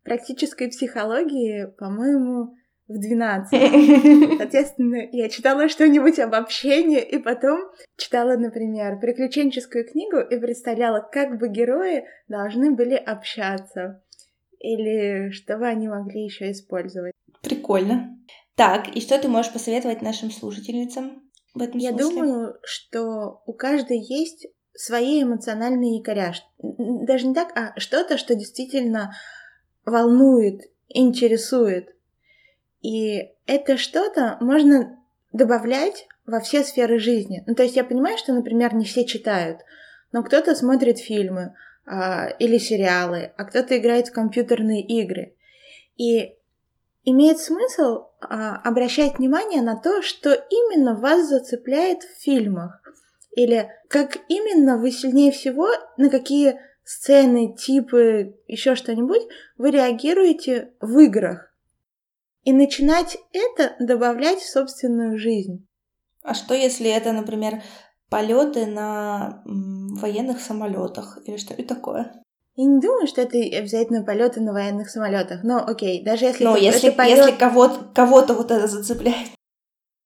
практической 0.06 0.70
психологии, 0.70 1.66
по-моему, 1.78 2.56
в 2.88 3.00
12. 3.00 4.38
Соответственно, 4.38 5.10
я 5.12 5.28
читала 5.30 5.68
что-нибудь 5.68 6.20
об 6.20 6.36
общении, 6.36 7.02
и 7.02 7.18
потом 7.18 7.60
читала, 7.98 8.38
например, 8.38 9.00
приключенческую 9.00 9.86
книгу 9.90 10.20
и 10.20 10.40
представляла, 10.40 11.02
как 11.02 11.40
бы 11.40 11.50
герои 11.50 12.06
должны 12.28 12.72
были 12.72 12.94
общаться. 12.94 14.04
Или 14.60 15.32
что 15.32 15.58
бы 15.58 15.68
они 15.68 15.88
могли 15.88 16.24
еще 16.24 16.52
использовать. 16.52 17.12
Прикольно. 17.42 18.18
Так, 18.56 18.96
и 18.96 19.02
что 19.02 19.20
ты 19.20 19.28
можешь 19.28 19.52
посоветовать 19.52 20.02
нашим 20.02 20.32
слушательницам 20.32 21.24
в 21.54 21.62
этом 21.62 21.80
Я 21.80 21.90
смысле? 21.90 22.10
думаю, 22.10 22.56
что 22.64 23.42
у 23.46 23.54
каждой 23.54 24.00
есть 24.00 24.48
свои 24.74 25.24
эмоциональные 25.24 25.98
якоря. 25.98 26.34
Даже 26.60 27.28
не 27.28 27.34
так, 27.34 27.52
а 27.58 27.78
что-то, 27.80 28.18
что 28.18 28.36
действительно 28.36 29.14
волнует, 29.86 30.70
интересует. 30.90 31.96
И 32.82 33.32
это 33.46 33.78
что-то 33.78 34.38
можно 34.42 35.00
добавлять 35.32 36.08
во 36.26 36.40
все 36.40 36.64
сферы 36.64 37.00
жизни. 37.00 37.44
Ну, 37.46 37.56
то 37.56 37.64
есть 37.64 37.76
я 37.76 37.84
понимаю, 37.84 38.18
что, 38.18 38.34
например, 38.34 38.74
не 38.74 38.86
все 38.86 39.06
читают, 39.06 39.62
но 40.12 40.24
кто-то 40.24 40.56
смотрит 40.56 40.98
фильмы 40.98 41.56
а, 41.86 42.28
или 42.40 42.58
сериалы, 42.58 43.34
а 43.38 43.46
кто-то 43.46 43.78
играет 43.78 44.08
в 44.08 44.14
компьютерные 44.14 44.82
игры. 44.82 45.36
И 45.98 46.36
имеет 47.04 47.40
смысл 47.40 48.08
а, 48.22 48.58
обращать 48.58 49.18
внимание 49.18 49.62
на 49.62 49.76
то, 49.76 50.02
что 50.02 50.34
именно 50.34 50.96
вас 50.96 51.28
зацепляет 51.28 52.04
в 52.04 52.22
фильмах. 52.22 52.82
Или 53.36 53.70
как 53.90 54.18
именно 54.30 54.78
вы 54.78 54.92
сильнее 54.92 55.32
всего, 55.32 55.68
на 55.98 56.10
какие 56.10 56.60
сцены, 56.86 57.54
типы, 57.56 58.38
еще 58.48 58.76
что-нибудь, 58.76 59.24
вы 59.58 59.72
реагируете 59.72 60.72
в 60.80 60.98
играх 61.00 61.52
и 62.44 62.54
начинать 62.54 63.18
это 63.34 63.76
добавлять 63.80 64.40
в 64.40 64.50
собственную 64.50 65.18
жизнь. 65.18 65.68
А 66.24 66.34
что 66.34 66.54
если 66.54 66.90
это, 66.90 67.12
например, 67.12 67.62
полеты 68.10 68.68
на 68.68 69.44
военных 69.46 70.40
самолетах 70.40 71.20
или 71.26 71.38
что-нибудь 71.38 71.68
такое? 71.68 72.24
Я 72.56 72.66
не 72.66 72.80
думаю, 72.80 73.08
что 73.08 73.22
это 73.22 73.38
обязательно 73.38 74.04
полеты 74.04 74.40
на 74.40 74.54
военных 74.54 74.90
самолетах. 74.90 75.44
Но 75.44 75.58
окей, 75.58 76.04
даже 76.06 76.26
если... 76.26 76.50
Это, 76.50 76.60
если, 76.60 76.90
полет... 76.92 77.18
если 77.18 77.32
кого-то, 77.32 77.92
кого-то 77.94 78.34
вот 78.34 78.52
это 78.52 78.68
зацепляет. 78.68 79.30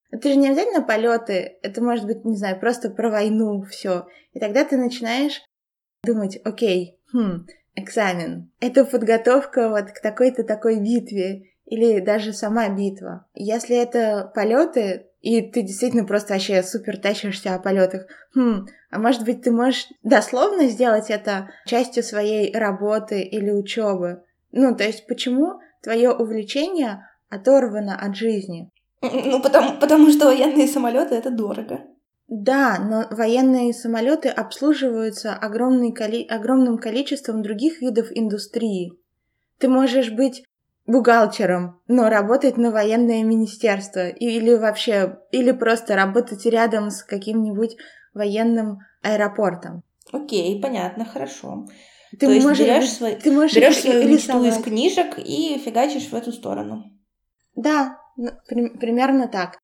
Это 0.10 0.30
же 0.30 0.36
не 0.36 0.48
обязательно 0.48 0.82
полеты, 0.82 1.60
это 1.62 1.84
может 1.84 2.06
быть, 2.06 2.26
не 2.26 2.36
знаю, 2.36 2.60
просто 2.60 2.90
про 2.90 3.12
войну 3.12 3.62
все. 3.70 4.08
И 4.34 4.40
тогда 4.40 4.66
ты 4.66 4.78
начинаешь 4.78 5.42
думать, 6.04 6.40
окей, 6.44 6.98
хм, 7.12 7.46
экзамен. 7.76 8.52
Это 8.60 8.86
подготовка 8.86 9.70
вот 9.70 9.92
к 9.92 10.02
такой-то 10.02 10.44
такой 10.44 10.80
битве 10.80 11.52
или 11.66 12.00
даже 12.00 12.34
сама 12.34 12.70
битва. 12.70 13.26
Если 13.34 13.76
это 13.76 14.32
полеты, 14.34 15.06
и 15.22 15.42
ты 15.42 15.62
действительно 15.62 16.06
просто 16.06 16.34
вообще 16.34 16.64
супер 16.64 16.98
тащишься 16.98 17.54
о 17.54 17.60
полетах, 17.60 18.08
хм, 18.34 18.68
а 18.90 19.00
может 19.00 19.26
быть 19.26 19.44
ты 19.44 19.52
можешь 19.52 19.88
дословно 20.04 20.68
сделать 20.68 21.10
это 21.10 21.50
частью 21.66 22.04
своей 22.04 22.56
работы 22.56 23.22
или 23.22 23.52
учебы? 23.52 24.24
Ну, 24.52 24.76
то 24.76 24.84
есть 24.84 25.06
почему 25.08 25.60
твое 25.84 26.12
увлечение 26.12 27.08
оторвано 27.30 27.96
от 28.00 28.16
жизни? 28.16 28.72
Ну, 29.02 29.42
потому, 29.42 29.80
потому 29.80 30.10
что 30.10 30.26
военные 30.26 30.68
самолеты 30.68 31.16
это 31.16 31.30
дорого. 31.30 31.82
Да, 32.30 32.78
но 32.80 33.08
военные 33.10 33.74
самолеты 33.74 34.30
обслуживаются 34.30 35.36
коли... 35.42 36.26
огромным 36.30 36.78
количеством 36.78 37.42
других 37.42 37.82
видов 37.82 38.08
индустрии. 38.12 38.94
Ты 39.58 39.68
можешь 39.68 40.12
быть 40.12 40.44
бухгалтером, 40.86 41.82
но 41.88 42.08
работать 42.08 42.58
на 42.58 42.70
военное 42.72 43.24
министерство 43.24 44.08
или 44.08 44.54
вообще, 44.54 45.18
или 45.32 45.52
просто 45.52 45.96
работать 45.96 46.46
рядом 46.46 46.92
с 46.92 47.04
каким-нибудь 47.04 47.76
военным 48.14 48.78
аэропортом. 49.02 49.82
Окей, 50.12 50.62
понятно, 50.62 51.06
хорошо. 51.06 51.66
Ты 52.12 52.28
То 52.28 52.48
можешь, 52.48 52.60
берешь, 52.60 52.92
свой, 52.92 53.16
ты 53.16 53.32
можешь 53.32 53.56
берешь 53.56 53.78
свою 53.82 54.08
мечту 54.08 54.44
рисовать. 54.44 54.58
из 54.58 54.64
книжек 54.64 55.18
и 55.18 55.60
фигачишь 55.64 56.10
в 56.10 56.14
эту 56.14 56.32
сторону. 56.32 56.92
Да, 57.56 57.98
ну, 58.18 58.30
при- 58.48 58.78
примерно 58.78 59.28
так. 59.28 59.58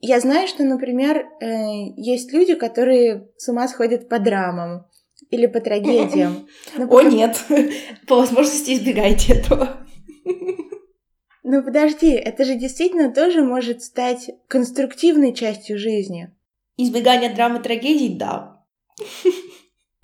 Я 0.00 0.18
знаю, 0.20 0.48
что, 0.48 0.64
например, 0.64 1.28
э, 1.40 1.92
есть 1.96 2.32
люди, 2.32 2.54
которые 2.54 3.28
с 3.36 3.48
ума 3.48 3.68
сходят 3.68 4.08
по 4.08 4.18
драмам 4.18 4.86
или 5.28 5.46
по 5.46 5.60
трагедиям. 5.60 6.48
Но 6.76 6.84
О, 6.84 6.88
пока- 6.88 7.10
нет, 7.10 7.36
по 8.08 8.16
возможности 8.16 8.72
избегайте 8.72 9.34
этого. 9.34 9.86
Ну 11.42 11.64
подожди, 11.64 12.10
это 12.10 12.44
же 12.44 12.54
действительно 12.54 13.12
тоже 13.12 13.42
может 13.42 13.82
стать 13.82 14.30
конструктивной 14.46 15.34
частью 15.34 15.78
жизни. 15.78 16.30
Избегание 16.76 17.34
драмы 17.34 17.60
трагедий, 17.60 18.14
да. 18.16 18.62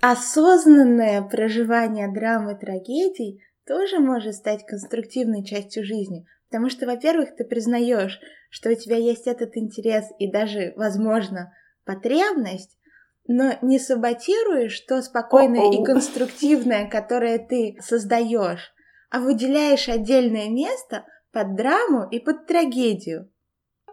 Осознанное 0.00 1.22
проживание 1.22 2.10
драмы 2.12 2.56
трагедий 2.56 3.42
тоже 3.66 3.98
может 3.98 4.34
стать 4.34 4.64
конструктивной 4.64 5.44
частью 5.44 5.84
жизни. 5.84 6.26
Потому 6.48 6.70
что, 6.70 6.86
во-первых, 6.86 7.34
ты 7.36 7.44
признаешь, 7.44 8.20
что 8.50 8.70
у 8.70 8.74
тебя 8.74 8.96
есть 8.96 9.26
этот 9.26 9.56
интерес 9.56 10.04
и 10.18 10.30
даже, 10.30 10.72
возможно, 10.76 11.52
потребность, 11.84 12.78
но 13.26 13.54
не 13.62 13.78
саботируешь 13.78 14.78
то 14.80 15.02
спокойное 15.02 15.72
и 15.72 15.76
О-оу. 15.76 15.84
конструктивное, 15.84 16.88
которое 16.88 17.38
ты 17.38 17.76
создаешь, 17.80 18.72
а 19.10 19.18
выделяешь 19.18 19.88
отдельное 19.88 20.48
место 20.48 21.04
под 21.32 21.56
драму 21.56 22.08
и 22.08 22.20
под 22.20 22.46
трагедию. 22.46 23.28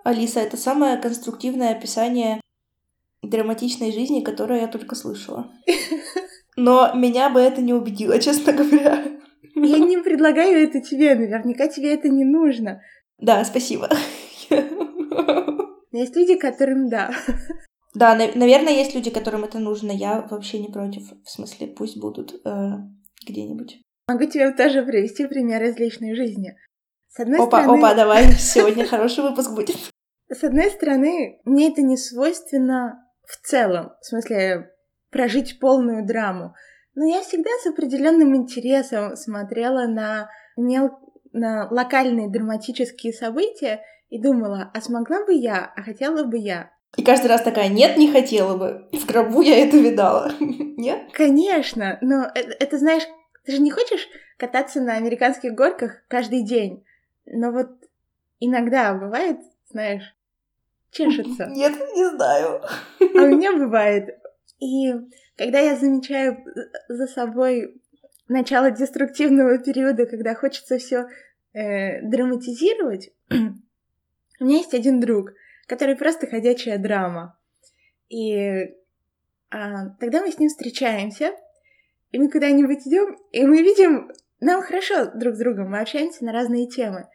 Алиса, 0.04 0.40
это 0.42 0.58
самое 0.58 0.98
конструктивное 0.98 1.72
описание 1.72 2.42
драматичной 3.24 3.92
жизни, 3.92 4.22
которое 4.22 4.62
я 4.62 4.68
только 4.68 4.96
слышала. 4.96 5.52
Но 6.56 6.94
меня 6.94 7.30
бы 7.30 7.40
это 7.40 7.62
не 7.62 7.74
убедило, 7.74 8.20
честно 8.20 8.54
говоря. 8.54 9.23
Я 9.56 9.80
не 9.80 9.98
предлагаю 10.02 10.58
это 10.64 10.82
тебе, 10.82 11.16
наверняка 11.16 11.68
тебе 11.68 11.94
это 11.94 12.10
не 12.10 12.26
нужно. 12.26 12.82
Да, 13.18 13.44
спасибо. 13.46 13.90
Но 14.50 16.00
есть 16.00 16.16
люди, 16.16 16.36
которым 16.36 16.90
да. 16.90 17.12
Да, 17.94 18.16
на- 18.16 18.34
наверное, 18.34 18.74
есть 18.74 18.96
люди, 18.96 19.12
которым 19.12 19.44
это 19.44 19.60
нужно. 19.60 19.92
Я 19.92 20.22
вообще 20.22 20.58
не 20.58 20.70
против. 20.70 21.04
В 21.24 21.30
смысле, 21.30 21.68
пусть 21.68 22.00
будут 22.00 22.34
э, 22.44 22.72
где-нибудь. 23.28 23.82
Могу 24.08 24.26
тебе 24.26 24.52
тоже 24.52 24.82
привести 24.82 25.28
пример 25.28 25.62
из 25.64 25.78
личной 25.78 26.16
жизни. 26.16 26.58
С 27.10 27.20
одной 27.20 27.38
Опа, 27.38 27.62
стороны, 27.62 27.78
опа, 27.78 27.94
давай, 27.94 28.32
сегодня 28.40 28.88
хороший 28.88 29.24
выпуск 29.24 29.52
будет. 29.52 29.76
с 30.28 30.44
одной 30.44 30.72
стороны, 30.72 31.40
мне 31.46 31.70
это 31.72 31.84
не 31.84 31.96
свойственно 31.96 33.08
в 33.28 33.38
целом, 33.46 33.92
в 34.02 34.06
смысле 34.08 34.72
прожить 35.12 35.60
полную 35.60 36.04
драму. 36.04 36.56
Но 36.96 37.06
я 37.06 37.22
всегда 37.22 37.50
с 37.62 37.68
определенным 37.68 38.36
интересом 38.36 39.16
смотрела 39.16 39.88
на 39.88 40.30
мел... 40.58 40.92
на 41.32 41.68
локальные 41.70 42.30
драматические 42.30 43.14
события 43.14 43.82
и 44.10 44.22
думала, 44.22 44.70
а 44.74 44.82
смогла 44.82 45.26
бы 45.26 45.34
я, 45.34 45.74
а 45.76 45.82
хотела 45.82 46.24
бы 46.24 46.38
я. 46.38 46.72
И 46.96 47.04
каждый 47.04 47.28
раз 47.28 47.42
такая, 47.42 47.70
нет, 47.70 47.98
не 47.98 48.12
хотела 48.12 48.56
бы. 48.56 48.88
В 48.92 49.06
гробу 49.08 49.42
я 49.42 49.66
это 49.66 49.78
видала. 49.78 50.32
Нет? 50.40 51.12
Конечно, 51.14 51.98
но 52.02 52.28
это, 52.36 52.56
это, 52.60 52.78
знаешь, 52.78 53.04
ты 53.46 53.54
же 53.54 53.62
не 53.62 53.72
хочешь 53.72 54.08
кататься 54.38 54.80
на 54.80 54.94
американских 54.94 55.54
горках 55.54 56.04
каждый 56.08 56.44
день. 56.44 56.86
Но 57.26 57.52
вот 57.52 57.70
иногда 58.40 58.94
бывает, 58.94 59.40
знаешь, 59.72 60.16
чешется. 60.92 61.46
Нет, 61.52 61.74
не 61.96 62.10
знаю. 62.12 62.62
А 63.00 63.24
у 63.24 63.28
меня 63.28 63.54
бывает. 63.54 64.20
И 64.60 64.94
когда 65.38 65.60
я 65.60 65.76
замечаю 65.76 66.44
за 66.88 67.08
собой 67.08 67.82
начало 68.28 68.72
деструктивного 68.72 69.58
периода, 69.58 70.06
когда 70.06 70.36
хочется 70.36 70.78
все 70.78 71.08
э, 71.54 72.02
драматизировать, 72.02 73.12
у 73.30 74.46
меня 74.46 74.58
есть 74.58 74.74
один 74.74 75.00
друг, 75.00 75.34
который 75.68 75.96
просто 75.96 76.28
ходячая 76.28 76.78
драма. 76.78 77.38
И 78.10 78.74
а, 79.50 79.90
тогда 80.00 80.22
мы 80.22 80.32
с 80.32 80.40
ним 80.40 80.50
встречаемся, 80.50 81.32
и 82.12 82.20
мы 82.20 82.30
куда-нибудь 82.30 82.88
идем, 82.88 83.18
и 83.32 83.46
мы 83.46 83.62
видим, 83.62 84.12
нам 84.40 84.62
хорошо 84.62 85.12
друг 85.16 85.36
с 85.36 85.40
другом, 85.40 85.72
мы 85.72 85.80
общаемся 85.80 86.26
на 86.26 86.32
разные 86.32 86.68
темы. 86.68 87.08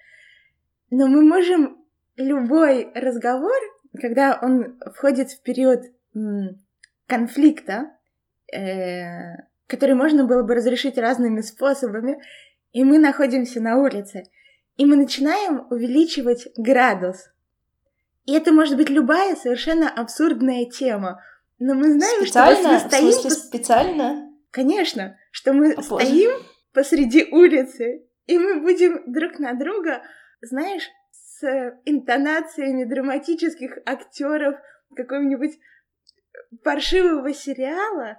Но 0.91 1.07
мы 1.07 1.23
можем 1.23 1.85
любой 2.17 2.91
разговор, 2.95 3.55
когда 4.01 4.39
он 4.41 4.81
входит 4.95 5.31
в 5.31 5.43
период 5.43 5.83
конфликта, 7.07 7.98
э, 8.53 9.37
который 9.67 9.95
можно 9.95 10.25
было 10.25 10.43
бы 10.43 10.55
разрешить 10.55 10.99
разными 10.99 11.41
способами, 11.43 12.21
и 12.73 12.85
мы 12.85 12.99
находимся 12.99 13.61
на 13.61 13.79
улице, 13.79 14.25
и 14.77 14.85
мы 14.85 14.97
начинаем 14.97 15.67
увеличивать 15.71 16.49
градус. 16.57 17.31
И 18.25 18.35
это 18.35 18.53
может 18.53 18.77
быть 18.77 18.91
любая 18.91 19.37
совершенно 19.37 19.89
абсурдная 19.89 20.67
тема. 20.67 21.23
Но 21.59 21.75
мы 21.75 21.93
знаем, 21.93 22.23
специально? 22.23 22.61
что 22.61 22.73
мы 22.73 22.79
стоим... 22.79 23.09
В 23.09 23.15
смысле, 23.15 23.31
специально? 23.31 24.33
Конечно, 24.51 25.19
что 25.31 25.53
мы 25.53 25.73
О, 25.73 25.83
стоим 25.83 26.31
Боже. 26.33 26.45
посреди 26.73 27.25
улицы, 27.31 28.05
и 28.27 28.39
мы 28.39 28.61
будем 28.61 29.03
друг 29.13 29.39
на 29.39 29.55
друга, 29.55 30.03
знаешь, 30.41 30.89
с 31.11 31.79
интонациями 31.85 32.85
драматических 32.85 33.79
актеров 33.87 34.57
какого-нибудь 34.95 35.59
паршивого 36.63 37.33
сериала 37.33 38.19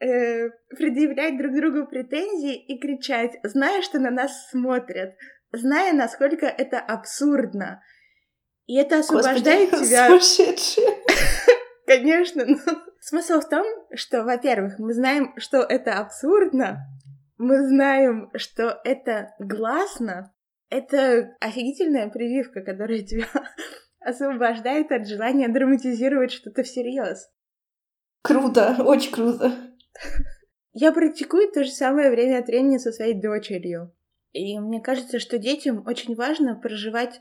э, 0.00 0.50
предъявлять 0.76 1.38
друг 1.38 1.54
другу 1.54 1.86
претензии 1.86 2.56
и 2.56 2.78
кричать, 2.78 3.38
зная, 3.42 3.82
что 3.82 3.98
на 3.98 4.10
нас 4.10 4.48
смотрят, 4.50 5.14
зная, 5.52 5.92
насколько 5.92 6.46
это 6.46 6.78
абсурдно. 6.78 7.82
И 8.66 8.76
это 8.76 8.98
освобождает 8.98 9.70
Господи, 9.70 9.88
тебя... 9.88 10.06
сумасшедшие. 10.08 10.86
Конечно, 11.86 12.44
но 12.46 12.58
смысл 13.00 13.40
в 13.40 13.48
том, 13.48 13.64
что, 13.94 14.24
во-первых, 14.24 14.78
мы 14.78 14.92
знаем, 14.92 15.34
что 15.36 15.58
это 15.58 15.98
абсурдно, 15.98 16.78
мы 17.38 17.66
знаем, 17.68 18.30
что 18.34 18.80
это 18.84 19.34
гласно, 19.38 20.34
это 20.68 21.36
офигительная 21.40 22.08
прививка, 22.08 22.62
которая 22.62 23.02
тебя 23.02 23.28
освобождает 24.00 24.90
от 24.90 25.06
желания 25.06 25.48
драматизировать 25.48 26.32
что-то 26.32 26.62
всерьез. 26.64 27.28
Круто, 28.22 28.76
очень 28.80 29.12
круто. 29.12 29.52
Я 30.72 30.92
практикую 30.92 31.50
то 31.50 31.64
же 31.64 31.70
самое 31.70 32.10
время 32.10 32.38
от 32.38 32.48
времени 32.48 32.78
со 32.78 32.92
своей 32.92 33.14
дочерью. 33.14 33.92
И 34.32 34.58
мне 34.58 34.80
кажется, 34.80 35.18
что 35.18 35.38
детям 35.38 35.82
очень 35.86 36.14
важно 36.14 36.54
проживать, 36.54 37.20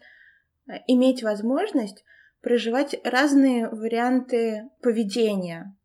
э, 0.67 0.73
иметь 0.88 1.23
возможность 1.23 2.03
проживать 2.41 2.95
разные 3.03 3.67
варианты 3.69 4.69
поведения. 4.81 5.75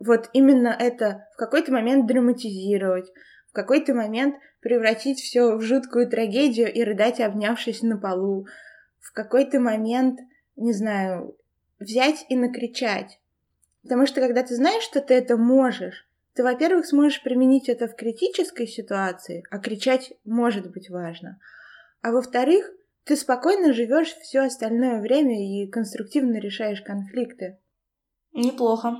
Вот 0.00 0.28
именно 0.32 0.68
это 0.68 1.28
в 1.34 1.36
какой-то 1.36 1.70
момент 1.70 2.06
драматизировать, 2.06 3.12
в 3.48 3.52
какой-то 3.52 3.94
момент 3.94 4.34
превратить 4.60 5.20
все 5.20 5.56
в 5.56 5.60
жуткую 5.60 6.08
трагедию 6.08 6.72
и 6.72 6.82
рыдать, 6.82 7.20
обнявшись 7.20 7.82
на 7.82 7.96
полу, 7.96 8.48
в 8.98 9.12
какой-то 9.12 9.60
момент, 9.60 10.18
не 10.56 10.72
знаю, 10.72 11.36
взять 11.78 12.26
и 12.28 12.34
накричать. 12.34 13.20
Потому 13.82 14.06
что 14.06 14.20
когда 14.20 14.42
ты 14.42 14.56
знаешь, 14.56 14.82
что 14.82 15.00
ты 15.00 15.14
это 15.14 15.36
можешь, 15.36 16.08
ты, 16.34 16.42
во-первых, 16.42 16.86
сможешь 16.86 17.22
применить 17.22 17.68
это 17.68 17.86
в 17.86 17.94
критической 17.94 18.66
ситуации, 18.66 19.44
а 19.50 19.58
кричать 19.58 20.12
может 20.24 20.70
быть 20.70 20.90
важно. 20.90 21.38
А 22.02 22.10
во-вторых, 22.10 22.70
ты 23.04 23.16
спокойно 23.16 23.72
живешь 23.72 24.14
все 24.14 24.40
остальное 24.40 25.00
время 25.00 25.40
и 25.40 25.68
конструктивно 25.68 26.38
решаешь 26.38 26.82
конфликты. 26.82 27.58
Неплохо. 28.32 28.96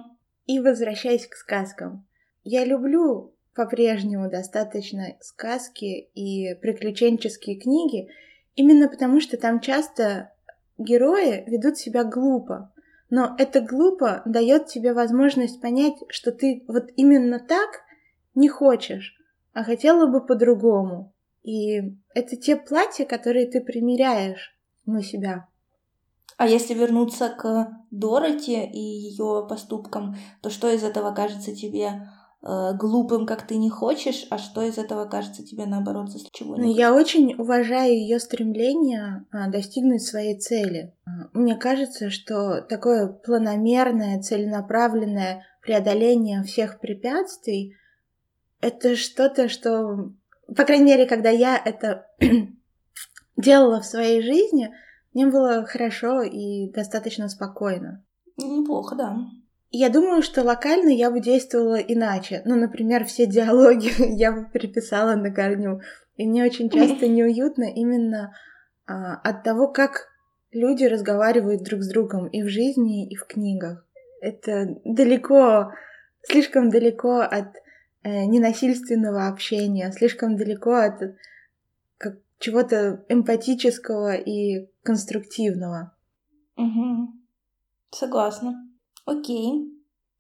И 0.46 0.60
возвращаясь 0.60 1.26
к 1.26 1.34
сказкам. 1.34 2.06
Я 2.44 2.64
люблю 2.64 3.34
по-прежнему 3.54 4.30
достаточно 4.30 5.16
сказки 5.20 6.10
и 6.14 6.54
приключенческие 6.56 7.58
книги, 7.58 8.08
именно 8.54 8.88
потому 8.88 9.20
что 9.20 9.36
там 9.38 9.60
часто 9.60 10.32
герои 10.76 11.44
ведут 11.48 11.78
себя 11.78 12.04
глупо. 12.04 12.73
Но 13.16 13.36
это 13.38 13.60
глупо 13.60 14.22
дает 14.24 14.66
тебе 14.66 14.92
возможность 14.92 15.60
понять, 15.60 15.94
что 16.08 16.32
ты 16.32 16.64
вот 16.66 16.86
именно 16.96 17.38
так 17.38 17.82
не 18.34 18.48
хочешь, 18.48 19.14
а 19.52 19.62
хотела 19.62 20.06
бы 20.08 20.26
по-другому. 20.26 21.14
И 21.44 21.96
это 22.12 22.34
те 22.34 22.56
платья, 22.56 23.04
которые 23.04 23.46
ты 23.48 23.60
примеряешь 23.60 24.58
на 24.84 25.00
себя. 25.00 25.46
А 26.38 26.48
если 26.48 26.74
вернуться 26.74 27.28
к 27.28 27.68
Дороти 27.92 28.64
и 28.64 28.80
ее 28.80 29.46
поступкам, 29.48 30.16
то 30.42 30.50
что 30.50 30.68
из 30.68 30.82
этого 30.82 31.14
кажется 31.14 31.54
тебе 31.54 32.08
глупым, 32.74 33.24
как 33.24 33.46
ты 33.46 33.56
не 33.56 33.70
хочешь, 33.70 34.26
а 34.30 34.36
что 34.38 34.62
из 34.62 34.76
этого 34.76 35.06
кажется 35.06 35.44
тебе 35.44 35.64
наоборот 35.64 36.10
за 36.10 36.18
чего 36.30 36.56
Ну, 36.56 36.70
я 36.70 36.92
очень 36.92 37.34
уважаю 37.36 37.94
ее 37.94 38.20
стремление 38.20 39.24
а, 39.30 39.48
достигнуть 39.48 40.02
своей 40.02 40.38
цели. 40.38 40.92
А, 41.06 41.28
Мне 41.32 41.56
кажется, 41.56 42.10
что 42.10 42.60
такое 42.60 43.08
планомерное, 43.08 44.20
целенаправленное 44.20 45.46
преодоление 45.62 46.42
всех 46.42 46.80
препятствий 46.80 47.74
это 48.64 48.96
что-то, 48.96 49.48
что, 49.48 50.10
по 50.56 50.64
крайней 50.64 50.84
мере, 50.84 51.06
когда 51.06 51.28
я 51.28 51.60
это 51.62 52.06
делала 53.36 53.80
в 53.80 53.86
своей 53.86 54.22
жизни, 54.22 54.74
мне 55.12 55.26
было 55.26 55.64
хорошо 55.66 56.22
и 56.22 56.70
достаточно 56.72 57.28
спокойно. 57.28 58.02
Неплохо, 58.38 58.96
да. 58.96 59.16
Я 59.76 59.88
думаю, 59.88 60.22
что 60.22 60.44
локально 60.44 60.90
я 60.90 61.10
бы 61.10 61.18
действовала 61.18 61.80
иначе. 61.80 62.42
Ну, 62.44 62.54
например, 62.54 63.04
все 63.06 63.26
диалоги 63.26 63.90
я 64.16 64.30
бы 64.30 64.44
переписала 64.44 65.16
на 65.16 65.34
корню. 65.34 65.80
И 66.16 66.28
мне 66.28 66.44
очень 66.44 66.70
часто 66.70 67.08
неуютно 67.08 67.64
именно 67.64 68.36
а, 68.86 69.16
от 69.16 69.42
того, 69.42 69.66
как 69.66 70.12
люди 70.52 70.84
разговаривают 70.84 71.64
друг 71.64 71.82
с 71.82 71.88
другом 71.88 72.28
и 72.28 72.44
в 72.44 72.48
жизни, 72.48 73.08
и 73.08 73.16
в 73.16 73.26
книгах. 73.26 73.84
Это 74.20 74.78
далеко, 74.84 75.72
слишком 76.22 76.70
далеко 76.70 77.18
от 77.22 77.56
э, 78.04 78.26
ненасильственного 78.26 79.26
общения, 79.26 79.90
слишком 79.90 80.36
далеко 80.36 80.74
от 80.74 81.16
как, 81.98 82.18
чего-то 82.38 83.04
эмпатического 83.08 84.14
и 84.14 84.68
конструктивного. 84.84 85.96
Угу. 86.56 87.08
Согласна. 87.90 88.70
Окей. 89.04 89.70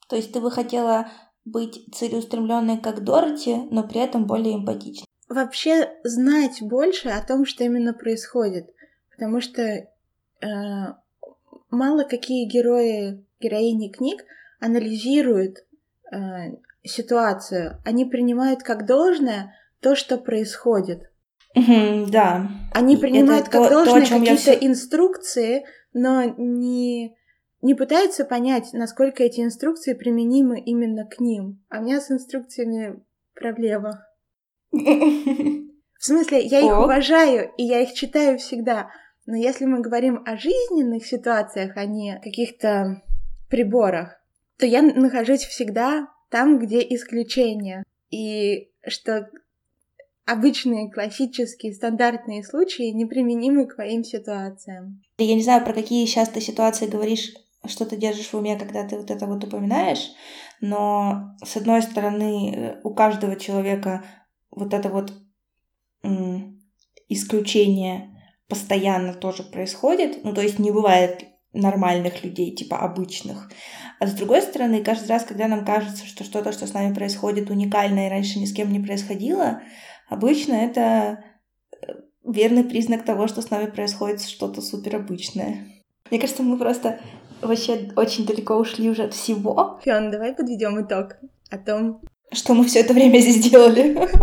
То 0.08 0.16
есть 0.16 0.32
ты 0.32 0.40
бы 0.40 0.50
хотела 0.50 1.08
быть 1.44 1.84
целеустремленной, 1.94 2.78
как 2.78 3.04
Дороти, 3.04 3.56
но 3.70 3.82
при 3.86 4.00
этом 4.00 4.26
более 4.26 4.56
эмпатичной. 4.56 5.06
Вообще 5.28 5.90
знать 6.04 6.60
больше 6.62 7.08
о 7.08 7.22
том, 7.24 7.44
что 7.46 7.64
именно 7.64 7.92
происходит. 7.94 8.70
Потому 9.10 9.40
что 9.40 9.62
э, 9.62 9.86
мало 11.70 12.04
какие 12.04 12.46
герои, 12.46 13.24
героини 13.40 13.88
книг 13.88 14.24
анализируют 14.60 15.58
э, 16.12 16.56
ситуацию. 16.82 17.78
Они 17.84 18.04
принимают 18.04 18.62
как 18.62 18.86
должное 18.86 19.54
то, 19.80 19.94
что 19.96 20.18
происходит. 20.18 21.10
Да. 21.54 22.48
Они 22.72 22.96
принимают 22.96 23.48
Это 23.48 23.50
как 23.50 23.62
то- 23.62 23.68
то, 23.68 23.84
должное 23.84 24.18
я 24.18 24.18
какие-то 24.34 24.58
всё- 24.58 24.66
инструкции, 24.66 25.64
но 25.92 26.24
не, 26.36 27.16
не 27.64 27.74
пытаются 27.74 28.26
понять, 28.26 28.74
насколько 28.74 29.22
эти 29.22 29.40
инструкции 29.40 29.94
применимы 29.94 30.60
именно 30.60 31.06
к 31.06 31.18
ним. 31.18 31.64
А 31.70 31.80
у 31.80 31.82
меня 31.82 31.98
с 31.98 32.10
инструкциями 32.10 33.02
проблема. 33.34 34.06
В 34.70 36.04
смысле, 36.04 36.42
я 36.42 36.60
их 36.60 36.78
уважаю, 36.78 37.50
и 37.56 37.64
я 37.64 37.80
их 37.80 37.94
читаю 37.94 38.38
всегда. 38.38 38.90
Но 39.24 39.34
если 39.34 39.64
мы 39.64 39.80
говорим 39.80 40.22
о 40.26 40.36
жизненных 40.36 41.06
ситуациях, 41.06 41.72
а 41.76 41.86
не 41.86 42.20
каких-то 42.22 43.02
приборах, 43.48 44.20
то 44.58 44.66
я 44.66 44.82
нахожусь 44.82 45.44
всегда 45.44 46.08
там, 46.30 46.58
где 46.58 46.80
исключения. 46.80 47.82
И 48.10 48.68
что 48.86 49.30
обычные, 50.26 50.90
классические, 50.90 51.72
стандартные 51.72 52.44
случаи 52.44 52.90
неприменимы 52.90 53.66
к 53.66 53.78
моим 53.78 54.04
ситуациям. 54.04 55.02
Я 55.16 55.34
не 55.34 55.42
знаю, 55.42 55.64
про 55.64 55.72
какие 55.72 56.04
сейчас 56.04 56.28
ты 56.28 56.42
ситуации 56.42 56.86
говоришь, 56.86 57.32
что 57.66 57.86
ты 57.86 57.96
держишь 57.96 58.32
в 58.32 58.34
уме, 58.34 58.56
когда 58.56 58.86
ты 58.86 58.96
вот 58.96 59.10
это 59.10 59.26
вот 59.26 59.44
упоминаешь, 59.44 60.10
но 60.60 61.36
с 61.44 61.56
одной 61.56 61.82
стороны, 61.82 62.54
э, 62.54 62.80
у 62.84 62.94
каждого 62.94 63.36
человека 63.36 64.04
вот 64.50 64.72
это 64.74 64.88
вот 64.88 65.12
исключение 67.08 68.10
постоянно 68.48 69.14
тоже 69.14 69.42
происходит, 69.42 70.22
ну 70.22 70.34
то 70.34 70.42
есть 70.42 70.58
не 70.58 70.70
бывает 70.70 71.24
нормальных 71.52 72.24
людей, 72.24 72.54
типа 72.54 72.78
обычных. 72.78 73.50
А 74.00 74.06
с 74.06 74.12
другой 74.12 74.42
стороны, 74.42 74.82
каждый 74.82 75.08
раз, 75.08 75.24
когда 75.24 75.48
нам 75.48 75.64
кажется, 75.64 76.04
что 76.04 76.24
что-то, 76.24 76.52
что 76.52 76.66
с 76.66 76.74
нами 76.74 76.92
происходит, 76.92 77.48
уникально 77.48 78.06
и 78.06 78.10
раньше 78.10 78.38
ни 78.38 78.44
с 78.44 78.52
кем 78.52 78.72
не 78.72 78.80
происходило, 78.80 79.62
обычно 80.08 80.54
это 80.54 81.24
э, 81.80 81.92
верный 82.24 82.64
признак 82.64 83.04
того, 83.04 83.28
что 83.28 83.40
с 83.40 83.50
нами 83.50 83.70
происходит 83.70 84.20
что-то 84.22 84.60
суперобычное. 84.60 85.68
Мне 86.10 86.20
кажется, 86.20 86.42
мы 86.42 86.58
просто 86.58 87.00
вообще 87.42 87.90
очень 87.96 88.26
далеко 88.26 88.56
ушли 88.56 88.90
уже 88.90 89.04
от 89.04 89.14
всего. 89.14 89.78
Фион, 89.84 90.10
давай 90.10 90.34
подведем 90.34 90.80
итог 90.80 91.16
о 91.50 91.58
том, 91.58 92.00
что 92.32 92.54
мы 92.54 92.64
все 92.64 92.80
это 92.80 92.94
время 92.94 93.18
здесь 93.18 93.50
делали. 93.50 94.08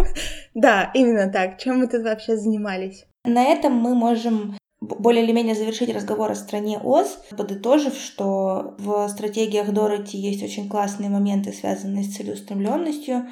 Да, 0.53 0.91
именно 0.93 1.31
так. 1.31 1.59
Чем 1.59 1.79
мы 1.79 1.87
тут 1.87 2.03
вообще 2.03 2.35
занимались? 2.35 3.05
На 3.23 3.45
этом 3.45 3.73
мы 3.73 3.95
можем 3.95 4.57
более 4.81 5.23
или 5.23 5.31
менее 5.31 5.55
завершить 5.55 5.93
разговор 5.95 6.31
о 6.31 6.35
стране 6.35 6.79
Оз, 6.79 7.19
подытожив, 7.37 7.95
что 7.95 8.75
в 8.79 9.07
стратегиях 9.07 9.71
Дороти 9.71 10.17
есть 10.17 10.43
очень 10.43 10.67
классные 10.67 11.09
моменты, 11.09 11.53
связанные 11.53 12.03
с 12.03 12.15
целеустремленностью. 12.15 13.27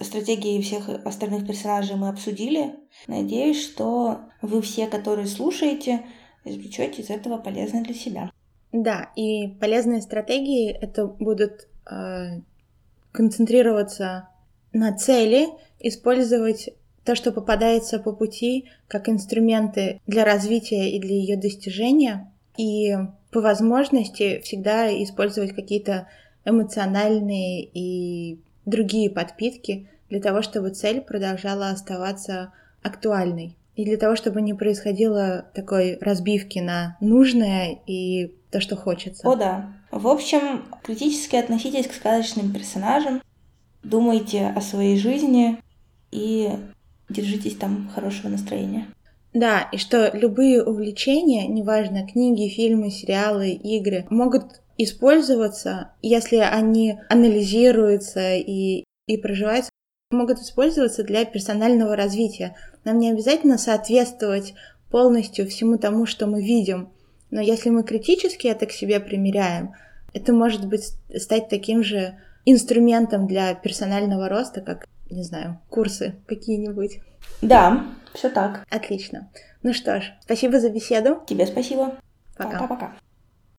Стратегии 0.00 0.60
всех 0.60 0.88
остальных 1.04 1.46
персонажей 1.46 1.96
мы 1.96 2.08
обсудили. 2.08 2.74
Надеюсь, 3.06 3.62
что 3.62 4.20
вы 4.42 4.60
все, 4.60 4.86
которые 4.86 5.26
слушаете, 5.26 6.04
извлечете 6.44 7.02
из 7.02 7.10
этого 7.10 7.38
полезное 7.38 7.82
для 7.82 7.94
себя. 7.94 8.30
Да, 8.74 9.10
и 9.14 9.46
полезные 9.60 10.02
стратегии 10.02 10.68
это 10.68 11.06
будут 11.06 11.68
э, 11.88 12.40
концентрироваться 13.12 14.28
на 14.72 14.92
цели, 14.96 15.46
использовать 15.78 16.70
то, 17.04 17.14
что 17.14 17.30
попадается 17.30 18.00
по 18.00 18.10
пути, 18.10 18.64
как 18.88 19.08
инструменты 19.08 20.00
для 20.08 20.24
развития 20.24 20.90
и 20.90 20.98
для 20.98 21.14
ее 21.14 21.36
достижения, 21.36 22.32
и 22.56 22.96
по 23.30 23.40
возможности 23.40 24.40
всегда 24.40 24.90
использовать 25.04 25.54
какие-то 25.54 26.08
эмоциональные 26.44 27.62
и 27.62 28.40
другие 28.66 29.08
подпитки 29.08 29.88
для 30.10 30.20
того, 30.20 30.42
чтобы 30.42 30.70
цель 30.70 31.00
продолжала 31.00 31.68
оставаться 31.68 32.52
актуальной. 32.82 33.56
И 33.76 33.84
для 33.84 33.98
того, 33.98 34.16
чтобы 34.16 34.42
не 34.42 34.54
происходило 34.54 35.46
такой 35.54 35.96
разбивки 36.00 36.58
на 36.58 36.96
нужное 37.00 37.78
и 37.86 38.34
то, 38.54 38.60
что 38.60 38.76
хочется. 38.76 39.28
О, 39.28 39.34
да. 39.34 39.72
В 39.90 40.06
общем, 40.06 40.64
критически 40.84 41.34
относитесь 41.34 41.88
к 41.88 41.92
сказочным 41.92 42.52
персонажам, 42.52 43.20
думайте 43.82 44.46
о 44.46 44.60
своей 44.60 44.96
жизни 44.96 45.60
и 46.12 46.50
держитесь 47.08 47.56
там 47.56 47.90
хорошего 47.92 48.28
настроения. 48.28 48.86
Да, 49.32 49.68
и 49.72 49.76
что 49.76 50.16
любые 50.16 50.62
увлечения, 50.62 51.48
неважно, 51.48 52.06
книги, 52.06 52.48
фильмы, 52.48 52.90
сериалы, 52.92 53.50
игры, 53.50 54.06
могут 54.08 54.60
использоваться, 54.78 55.90
если 56.00 56.36
они 56.36 56.96
анализируются 57.08 58.36
и, 58.36 58.84
и 59.08 59.16
проживаются, 59.16 59.70
могут 60.12 60.38
использоваться 60.38 61.02
для 61.02 61.24
персонального 61.24 61.96
развития. 61.96 62.54
Нам 62.84 62.98
не 62.98 63.10
обязательно 63.10 63.58
соответствовать 63.58 64.54
полностью 64.92 65.48
всему 65.48 65.76
тому, 65.76 66.06
что 66.06 66.28
мы 66.28 66.40
видим. 66.40 66.90
Но 67.34 67.40
если 67.40 67.68
мы 67.68 67.82
критически 67.82 68.46
это 68.46 68.64
к 68.66 68.70
себе 68.70 69.00
примеряем, 69.00 69.74
это 70.12 70.32
может 70.32 70.68
быть 70.68 70.92
стать 71.16 71.48
таким 71.48 71.82
же 71.82 72.14
инструментом 72.44 73.26
для 73.26 73.56
персонального 73.56 74.28
роста, 74.28 74.60
как, 74.60 74.86
не 75.10 75.24
знаю, 75.24 75.58
курсы 75.68 76.14
какие-нибудь. 76.26 77.00
Да, 77.42 77.86
все 78.14 78.30
так. 78.30 78.64
Отлично. 78.70 79.32
Ну 79.64 79.74
что 79.74 80.00
ж, 80.00 80.12
спасибо 80.20 80.60
за 80.60 80.70
беседу. 80.70 81.24
Тебе 81.26 81.44
спасибо. 81.48 81.96
Пока. 82.36 82.52
Пока-пока. 82.52 82.94